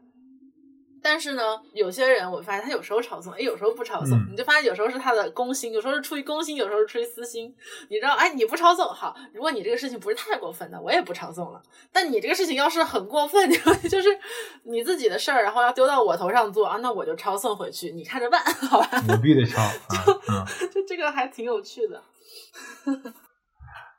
[1.02, 1.44] 但是呢，
[1.74, 7.54] 有些人我发现他有时候抄送，哎，有时候不抄送，你就发现有时候是他的公心，有时候是出于公心，有时候是出于私心。
[7.90, 11.62] 你知道，哎，你不抄送好，如果你这个事情不是太过分的，我也不抄送了。
[11.92, 13.50] 但你这个事情要是很过分，
[13.90, 14.10] 就是
[14.64, 18.90] 你自己的事儿，然后要丢到我头上做啊，那我就抄送回去，你看着办，好吧？
[19.10, 19.62] 我必得抄，
[20.60, 22.04] 就 就这个还挺有趣的。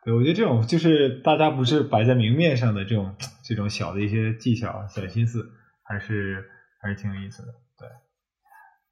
[0.05, 5.45] 对，我觉得这种就是大家不是摆在明面上的这种这种小的一些技巧、小心思，
[5.83, 6.45] 还是。
[6.81, 7.89] 还是挺有意思的，对，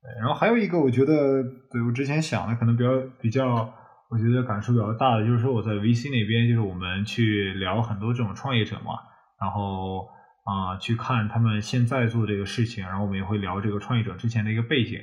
[0.02, 3.72] 对，然后还有一个，我觉得，对我之前想的可能比较比较，
[4.10, 8.98] 我觉得感触比较大的，就是说我在 VC 那边，就是我们去聊很多这种创业者嘛，
[9.40, 10.08] 然后
[10.44, 14.98] 啊，去看他们现在做这个事情，然后我们也会聊这个创业者之前的一个背景，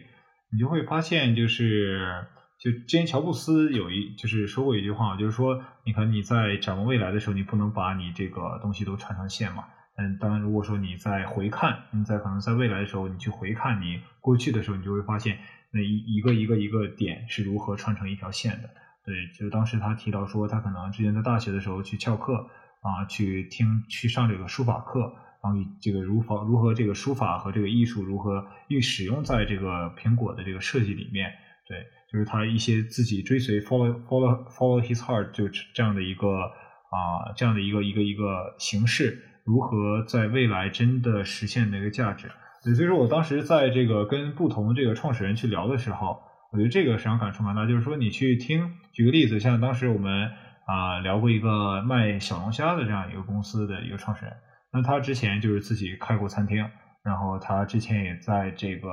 [0.51, 2.25] 你就会发现，就是
[2.59, 9.65] 就之前乔布斯有一就是说过一句话，就是说，你看你在展望未来的时候，你不能把你这个东西都串成线嘛。
[9.97, 15.39] 嗯，当然，如果说你在回看，你在可能在未来的时候，你去回看你过去的时候，你就会发现
[15.71, 18.69] 那一一个一个一个点是如何串成一条线的。
[19.05, 22.45] 对，就是当时他提到说，他可能之前在大学的时候去翘课
[22.81, 31.31] 啊，去听去上这个书法课，然后这个如何如何这个书法和这个艺术如何运使用在这个苹果的这个设计里面。
[31.67, 36.51] 对，就是他一些自己追随 follow follow follow his heart 就这样的一个
[36.91, 39.23] 啊这样的一个一个一个形式。
[39.45, 42.29] 如何在未来真的实现那个价值？
[42.63, 46.19] 所以说我当时在这个跟不同这个创始人去聊的时候，
[46.51, 47.67] 我觉得这个实际上感触蛮大。
[47.67, 50.31] 就是说，你去听，举个例子，像当时我们
[50.65, 54.33] 啊聊过一个卖小龙虾的这样一个公司的一个创始人，
[54.73, 56.67] 那他之前就是自己开过餐厅，
[57.03, 58.89] 然后他之前也在这个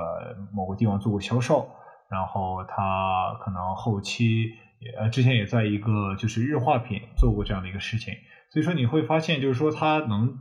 [0.53, 1.67] 某个地方做过销售，
[2.11, 4.51] 然后他可能后期
[4.97, 8.13] 呃之前也在一个就是日化品做过这样的一个事情。
[8.51, 10.37] 所以说你会发现，就是说他能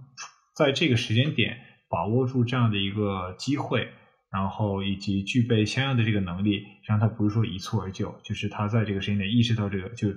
[0.54, 1.56] 在这个时间点
[1.88, 3.88] 把握住这样的一个机会，
[4.30, 10.08] 然后以及具备相应的这个能力，实际上他不是说一蹴而就，就是他在这个时间点意识到这个，就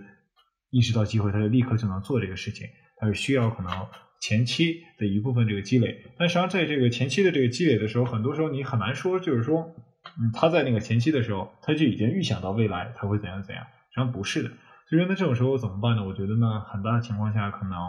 [0.72, 2.68] 意识到机会，他就立刻就能做这个事情。
[2.98, 3.88] 他是需要可能
[4.22, 9.76] 前期的一部分这个积累，但实际上在这个前期的这个积累的时候，很多时候你很难说，就是说，
[10.20, 13.66] 嗯，他在那个前期的时候，他就已经预想到未来他会怎样怎样，
[13.96, 14.50] 实际上不是的。
[14.90, 16.04] 所以说，那这种时候怎么办呢？
[16.04, 17.80] 我觉得呢，很大的情况下，可能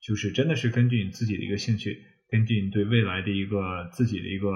[0.00, 1.98] 就是真的是根据你自己的一个兴趣，
[2.30, 4.50] 根据你对未来的一个自己的一个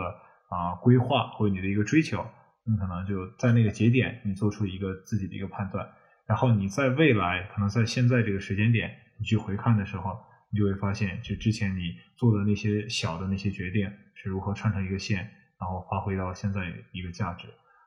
[0.49, 2.27] 啊规划或者你的一个追求，
[2.65, 5.87] 你可能就在那个节点，你做出一个自己的一个判断。
[6.27, 10.17] 然后你在未来可能在现在这个时间点，你去回看的时候，
[10.51, 15.19] 你就会发现，就之前你做的那些小的那些决定是如何串成一个线，
[15.61, 17.47] 然后发挥到现在一个价值。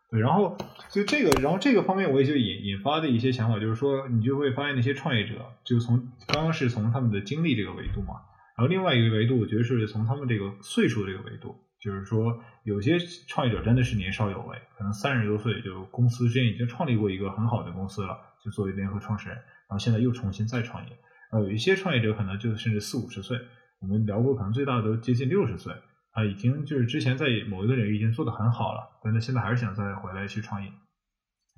[0.10, 0.58] 对，然后
[0.89, 5.36] 就这个，然后这个方面我也就引引发的一些想法，就是说你就会发现那些创业者，
[5.66, 5.97] 就从
[6.28, 8.22] 刚刚是从他们的经历这个维度嘛，
[8.55, 12.97] 然后另外一个维度，我觉得是从他们这个岁数这个维度，就是说有些
[13.28, 20.91] 创业者真的是年少有为，可能三十多岁就公司之前已经创立过一个很好的公司了，就作为联合创始人，然后现在又重新再创业。
[21.32, 23.38] 呃，有一些创业者可能就甚至四五十岁，
[23.82, 25.74] 我们聊过，可能最大的都接近六十岁。
[26.18, 30.72] 啊已经就是之前在某一个领域已经做得很好了，但是现在还是想再回来去创业。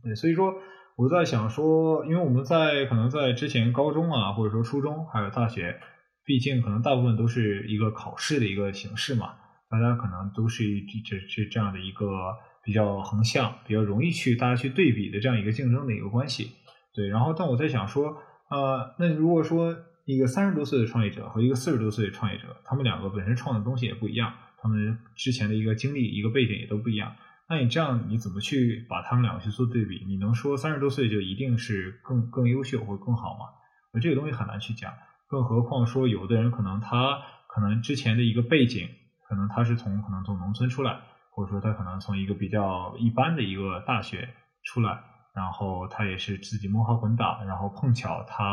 [0.03, 0.53] 对，所以说
[0.97, 5.79] 我在想说，因为我们在可能在之前高中啊，或者说初中还有大学，
[6.25, 9.35] 毕竟可能大部分都是一个考试的一个形式嘛，
[9.69, 10.65] 大家可能都是
[11.05, 16.51] 这这这样的一个比较横向、比较容易去大家去对比的这样一个竞争的一个关系。
[16.93, 18.17] 对，然后但我在想说，
[18.49, 19.73] 呃，那如果说
[20.05, 24.33] 一个三十多岁的创业者和一个四十多岁的创业者，他们两个本身创的东西也不一样。
[24.61, 27.15] 他们之前的一个经历、一个背景也都不一样，
[27.47, 30.03] 那你这样你怎么去把他们两个去做对比？
[30.05, 33.45] 你能说三十多岁就一定是更更优秀或更好吗？
[33.93, 34.93] 那这个东西很难去讲，
[35.27, 38.87] 更何况说有的人可能他可能之前的一个背景，
[39.27, 40.99] 可能他是从可能从农村出来，
[41.31, 44.29] 或者说他可能从一个比较一般的一个大学
[44.63, 45.01] 出来，
[45.33, 48.45] 然后他也是自己摸爬滚打，然后碰巧他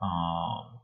[0.00, 0.08] 啊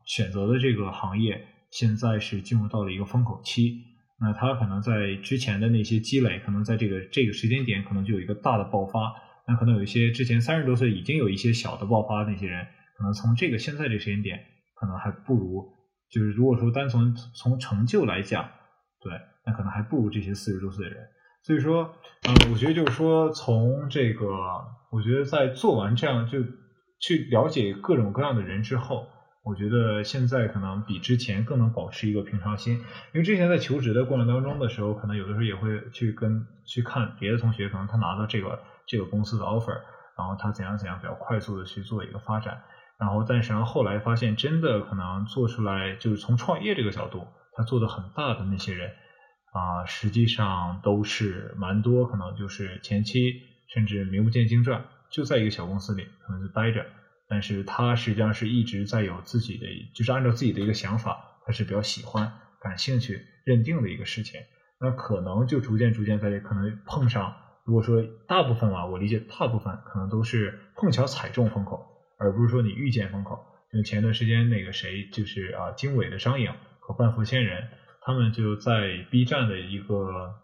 [0.04, 3.87] 选择的这个行业现在是进入到了一个风口期。
[4.20, 9.14] 那他可能在之前的那些积累，可能在这个这个时间点，可能就有一个大的爆发。
[9.46, 12.66] 那可能有一些之前三十多岁已经有一些小的爆发那些人，
[12.96, 14.44] 可能从这个现在这时间点，
[14.74, 15.72] 可能还不如
[16.10, 18.50] 就是如果说单从从成就来讲，
[19.00, 19.12] 对，
[19.46, 21.06] 那可能还不如这些四十多岁的人。
[21.44, 21.94] 所以说，
[22.28, 24.26] 嗯，我觉得就是说，从这个，
[24.90, 26.42] 我觉得在做完这样就
[27.00, 29.06] 去了解各种各样的人之后。
[29.42, 32.82] 我觉得现在可能比之前更能保持一个平常心，因
[33.14, 39.80] 为之前在求职的过程当中的时候，可能有的时候也会去跟去看别的同学，可能他拿到这个这个公司的 offer，
[40.18, 42.62] 然后他怎样怎样比较快速的去做一个发展，
[42.98, 48.90] 然后但是然后后来发现真的可能做出来就是从创业这个角度，他做的很大的那些人
[49.52, 53.32] 啊，实际上都是蛮多，可能就是前期
[53.72, 56.84] 甚至名不见经传，就在一个小公司里可能就待着。
[57.28, 64.40] 但是他实际上是一直在有自己的，就是按照自己的一个想法，他是比较喜欢、感兴趣、认定的一个事情。
[64.80, 67.36] 那可能就逐渐、逐渐在可能碰上。
[67.64, 71.86] 如果说大部分啊，我理解大部分可能都是碰巧踩中风口，
[72.18, 73.44] 而不是说你遇见风口。
[73.70, 76.50] 就前段时间那个谁，就是啊，经纬的张颖
[76.80, 77.68] 和半佛仙人，
[78.00, 80.34] 他们就在 B 站的一个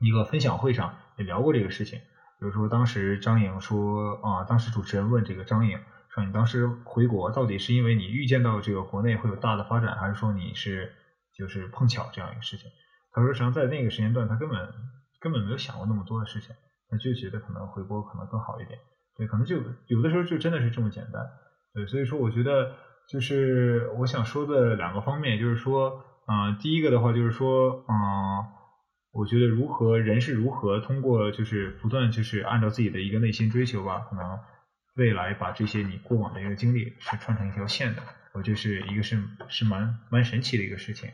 [0.00, 1.98] 一个分享会上也聊过这个事情。
[1.98, 5.80] 比如说当时张颖说啊，当时主持人问这个张颖。
[6.14, 10.92] 说你当时回国到底是因为你预见到这个国内会有大的发展，还是说你是
[11.34, 12.70] 就是碰巧这样一个事情？
[13.12, 14.68] 他说实际上在那个时间段他根本
[15.20, 16.54] 根本没有想过那么多的事情，
[16.90, 18.78] 他就觉得可能回国可能更好一点。
[19.16, 19.56] 对，可能就
[19.86, 21.26] 有的时候就真的是这么简单。
[21.72, 22.72] 对，所以说我觉得
[23.08, 28.44] 就是我想说的两个方面，就是说，嗯，第一个的话就是说，嗯，
[29.12, 34.38] 我觉得如何人是如何通过就是不断就是按照自己的一个内心追求吧，可能。
[34.94, 38.02] 未来把这些你过往的一个经历是串成一条线的，
[38.34, 41.10] 我就是一个是是蛮蛮神奇的一个事情。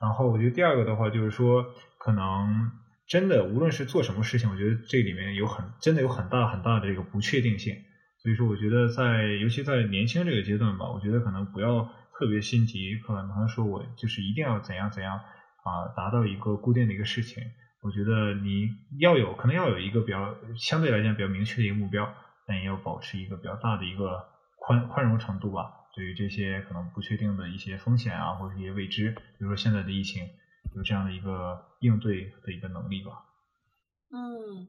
[0.00, 1.64] 然后我觉得第二个的话就是说，
[1.98, 2.70] 可能
[3.06, 7.74] 真的无论是做什么事情，我觉得这里面有很真的有很大很大的这个不确定性。
[8.22, 11.84] 所以说，我觉得在尤其在年轻这个阶段吧，我觉得可能不要
[12.18, 17.42] 特别心急，可能说我就是一定要怎样怎样啊达到一个固定的一个事情。
[17.80, 18.68] 我觉得你
[18.98, 22.14] 要有可能要有一个比较相对来讲比较明确的一个目标。
[22.46, 24.22] 但也要保持一个比较大的一个
[24.58, 30.22] 宽宽容程度吧，对于这些可能不确定的一些风险啊，或者一些未知，比如说现在的疫情，
[30.74, 33.12] 有这样的一个应对的一个能力吧。
[34.10, 34.68] 嗯，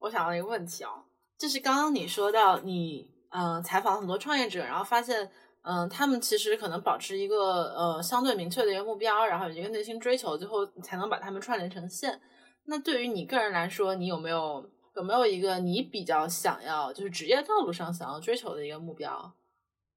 [0.00, 0.90] 我想到一个问题啊，
[1.38, 5.30] 就是刚刚你说到你嗯采访很多创业者，然后发现
[5.62, 12.20] 嗯他们其实可能保持一个呃相对明确的一个目标，然后有一个内心追求，最后才能把他们串联成线。
[12.66, 14.70] 那对于你个人来说，你有没有？
[14.96, 19.34] 有没有一个你比较想要，就是职业道路上想要追求的一个目标，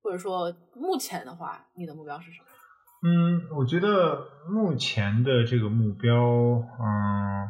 [0.03, 2.45] 或者说目前的话，你的目标是什么？
[3.01, 7.47] 嗯，我觉得目前的这个目标，嗯，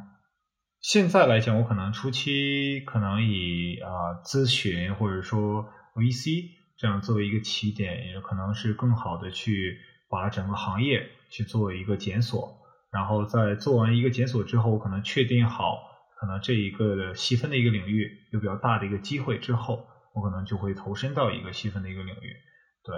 [0.80, 12.60] 现在来讲，我可能初期可能以啊咨询或者说 VC 这样作为一个起点，也可能是更好的去把整个行业去做一个检索，
[12.92, 15.89] 然后在做完一个检索之后，我可能确定好。
[16.20, 22.36] 可能这一个细分的一个领域有比较大的一个机会之后，我可能就会投身到一个细分的一个领域。
[22.84, 22.96] 对，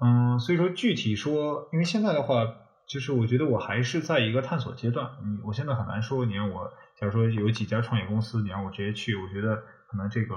[0.00, 2.44] 嗯，所以说具体说，因为现在的话，
[2.86, 5.08] 就是我觉得我还是在一个探索阶段。
[5.22, 9.56] 嗯，我现在很难说，你让我假如说有几家创业公司，你让我直接去，我觉得
[9.88, 10.34] 可能这个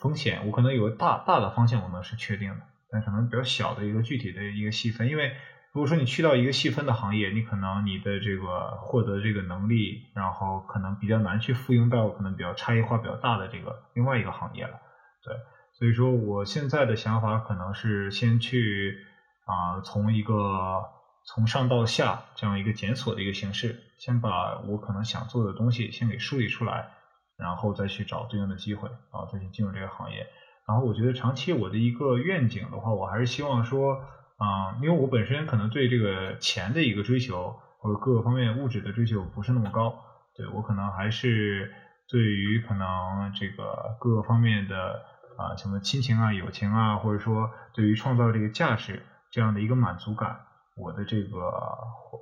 [0.00, 2.62] 风险，我可能有大大的方向，我们是确定的，
[2.92, 5.32] 但可能比较小的一个具体的一个细分，因为。
[5.76, 14.80] 如果说你去到一个细分的行业，你可能你的这个获得这个能力，然后可能比较难去复用到可能比较差异化比较大的这个另外一个行业了。
[15.22, 15.34] 对，
[15.78, 18.96] 所以说我现在的想法可能是先去
[19.44, 20.82] 啊，从一个
[21.26, 26.88] 从上到下这样一个检索的一个形式，先把我可能想做的东西先给梳理出来，
[27.36, 30.26] 然后再去找对应的机会，然后再去进入这个行业。
[30.66, 34.02] 然后我觉得长期我的一个愿景的话，我还是希望说。
[34.38, 39.94] 啊，因为我本身可能对这个钱的一个追求或者各个方面物质的追求不是那么高，
[40.34, 41.72] 对我可能还是
[42.06, 45.02] 对于可能这个各个方面的
[45.38, 50.38] 啊什么亲情啊、友情啊，或者说对于创造这个价值这样的一个满足感，
[50.76, 51.38] 我的这个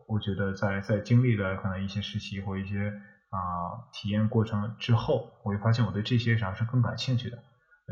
[0.06, 2.92] 我觉得在在经历了可能一些实习或一些
[3.30, 7.38] 啊体验过程之后，我会发现我对这些上是更感兴趣的，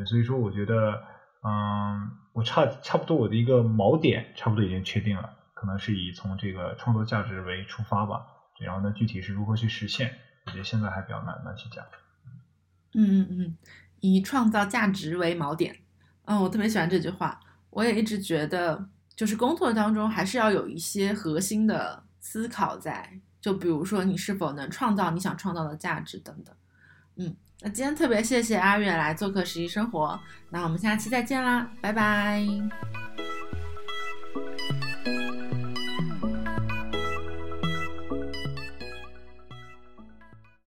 [0.06, 1.02] 所以说我觉得。
[1.44, 8.26] 嗯，我差差不多我的一个锚点差不多已经确定了，可能是以从这个创作价值为出发吧。
[8.60, 10.14] 然后呢，具体是如何去实现，
[10.46, 11.84] 我觉得现在还比较难难去讲。
[12.94, 13.56] 嗯嗯嗯，
[14.00, 15.76] 以创造价值为锚点。
[16.26, 17.40] 嗯，我特别喜欢这句话。
[17.70, 26.54] 我也一直觉得，就是工作当中还是要有一些核心的思考在，就比如说你是否能创造你想创造的价值等等。
[27.16, 27.34] 嗯。
[27.62, 30.18] 那今天特别谢谢阿月来做客实习生活，
[30.50, 32.44] 那我们下期再见啦，拜拜。